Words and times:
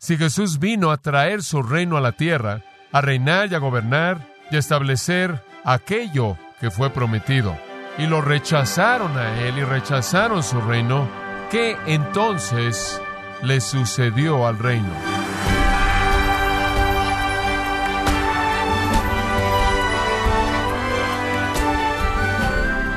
Si 0.00 0.16
Jesús 0.16 0.58
vino 0.58 0.92
a 0.92 0.96
traer 0.96 1.42
su 1.42 1.62
reino 1.62 1.98
a 1.98 2.00
la 2.00 2.12
tierra, 2.12 2.62
a 2.90 3.02
reinar 3.02 3.52
y 3.52 3.54
a 3.54 3.58
gobernar 3.58 4.26
y 4.50 4.56
a 4.56 4.58
establecer 4.58 5.44
aquello 5.62 6.38
que 6.58 6.70
fue 6.70 6.88
prometido, 6.88 7.54
y 7.98 8.06
lo 8.06 8.22
rechazaron 8.22 9.18
a 9.18 9.42
él 9.42 9.58
y 9.58 9.62
rechazaron 9.62 10.42
su 10.42 10.58
reino, 10.62 11.06
¿qué 11.50 11.76
entonces 11.86 12.98
le 13.42 13.60
sucedió 13.60 14.46
al 14.46 14.58
reino? 14.58 14.88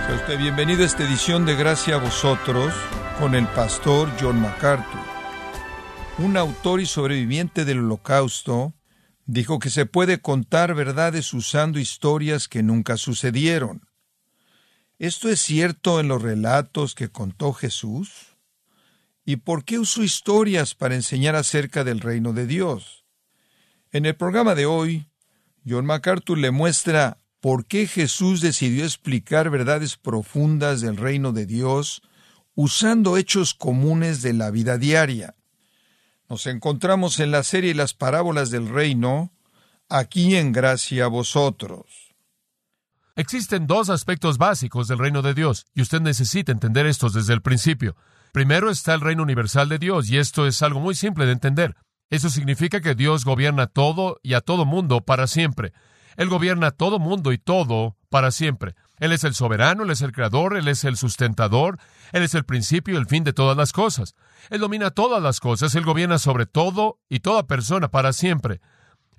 Sea 0.08 0.16
usted 0.16 0.38
bienvenido 0.38 0.84
a 0.84 0.86
esta 0.86 1.04
edición 1.04 1.46
de 1.46 1.58
Gracia 1.58 1.96
a 1.96 2.00
vosotros 2.00 2.74
con 3.20 3.36
el 3.36 3.46
pastor 3.48 4.10
John 4.22 4.42
MacArthur. 4.42 5.13
Un 6.20 6.38
autor 6.38 6.80
y 6.80 6.86
sobreviviente 6.86 7.66
del 7.66 7.80
holocausto 7.80 8.76
dijo 9.26 9.58
que 9.58 9.72
se 9.72 9.88
puede 9.88 10.22
contar 10.22 10.76
verdades 10.76 11.34
usando 11.34 11.80
historias 11.80 12.48
que 12.48 12.62
nunca 12.62 12.98
sucedieron. 12.98 13.88
¿Esto 15.00 15.28
es 15.30 15.42
cierto 15.42 16.00
en 16.00 16.08
los 16.08 16.22
relatos 16.22 16.94
que 16.94 17.10
contó 17.10 17.52
Jesús? 17.52 18.38
¿Y 19.26 19.38
por 19.38 19.66
qué 19.66 19.80
usó 19.80 20.04
historias 20.04 20.76
para 20.76 20.94
enseñar 20.94 21.36
acerca 21.36 21.84
del 21.84 22.00
reino 22.00 22.32
de 22.32 22.46
Dios? 22.46 23.06
En 23.92 24.06
el 24.06 24.16
programa 24.16 24.54
de 24.54 24.68
hoy, 24.68 25.10
John 25.68 25.86
MacArthur 25.86 26.38
le 26.38 26.52
muestra 26.52 27.18
por 27.40 27.66
qué 27.66 27.88
Jesús 27.88 28.40
decidió 28.40 28.86
explicar 28.86 29.50
verdades 29.50 29.98
profundas 29.98 30.80
del 30.80 30.96
reino 30.96 31.32
de 31.32 31.48
Dios 31.48 32.04
usando 32.54 33.18
hechos 33.18 33.56
comunes 33.56 34.22
de 34.22 34.34
la 34.34 34.52
vida 34.52 34.78
diaria. 34.78 35.36
Nos 36.30 36.48
encontramos 36.48 37.20
en 37.20 37.32
la 37.32 37.44
serie 37.44 37.74
Las 37.74 37.94
parábolas 37.94 38.50
del 38.50 38.70
reino, 38.70 39.32
aquí 39.90 40.36
en 40.36 40.52
gracia 40.52 41.06
a 41.06 41.08
vosotros. 41.08 42.16
Existen 43.16 43.68
dos 43.68 43.90
aspectos 43.90 44.38
básicos 44.38 44.88
del 44.88 44.98
reino 44.98 45.22
de 45.22 45.34
Dios, 45.34 45.68
y 45.76 45.82
usted 45.82 46.02
necesita 46.02 46.52
entender 46.52 46.88
estos 46.88 47.14
desde 47.14 47.34
el 47.34 47.42
principio. 47.42 47.96
Primero 48.32 48.72
está 48.72 48.96
el 48.96 49.02
reino 49.02 49.22
universal 49.22 49.70
de 49.70 49.78
Dios, 49.78 50.10
y 50.10 50.18
esto 50.18 50.48
es 50.48 50.64
algo 50.64 50.80
muy 50.80 50.96
simple 50.96 51.28
de 51.28 51.34
entender. 51.34 51.76
Eso 52.10 52.30
significa 52.30 52.82
que 52.82 52.96
Dios 52.96 53.26
gobierna 53.26 53.68
todo 53.68 54.20
y 54.24 54.34
a 54.34 54.42
todo 54.42 54.66
mundo 54.66 55.02
para 55.02 55.28
siempre. 55.28 55.74
Él 56.16 56.30
gobierna 56.30 56.72
todo 56.72 56.98
mundo 57.00 57.32
y 57.34 57.38
todo 57.38 57.98
para 58.10 58.32
siempre. 58.32 58.76
Él 59.04 59.12
es 59.12 59.26
el 59.26 59.36
soberano, 59.36 59.84
Él 59.84 59.90
es 59.90 60.02
el 60.02 60.14
creador, 60.14 60.56
Él 60.56 60.70
es 60.70 60.86
el 60.86 60.96
sustentador, 60.96 61.78
Él 62.14 62.24
es 62.24 62.36
el 62.36 62.46
principio 62.46 62.94
y 62.94 62.98
el 62.98 63.06
fin 63.06 63.26
de 63.26 63.34
todas 63.34 63.58
las 63.58 63.74
cosas. 63.74 64.16
Él 64.50 64.62
domina 64.62 64.92
todas 64.92 65.22
las 65.22 65.42
cosas, 65.42 65.76
Él 65.76 65.84
gobierna 65.84 66.18
sobre 66.20 66.46
todo 66.46 67.02
y 67.10 67.20
toda 67.20 67.46
persona 67.46 67.92
para 67.92 68.14
siempre. 68.14 68.62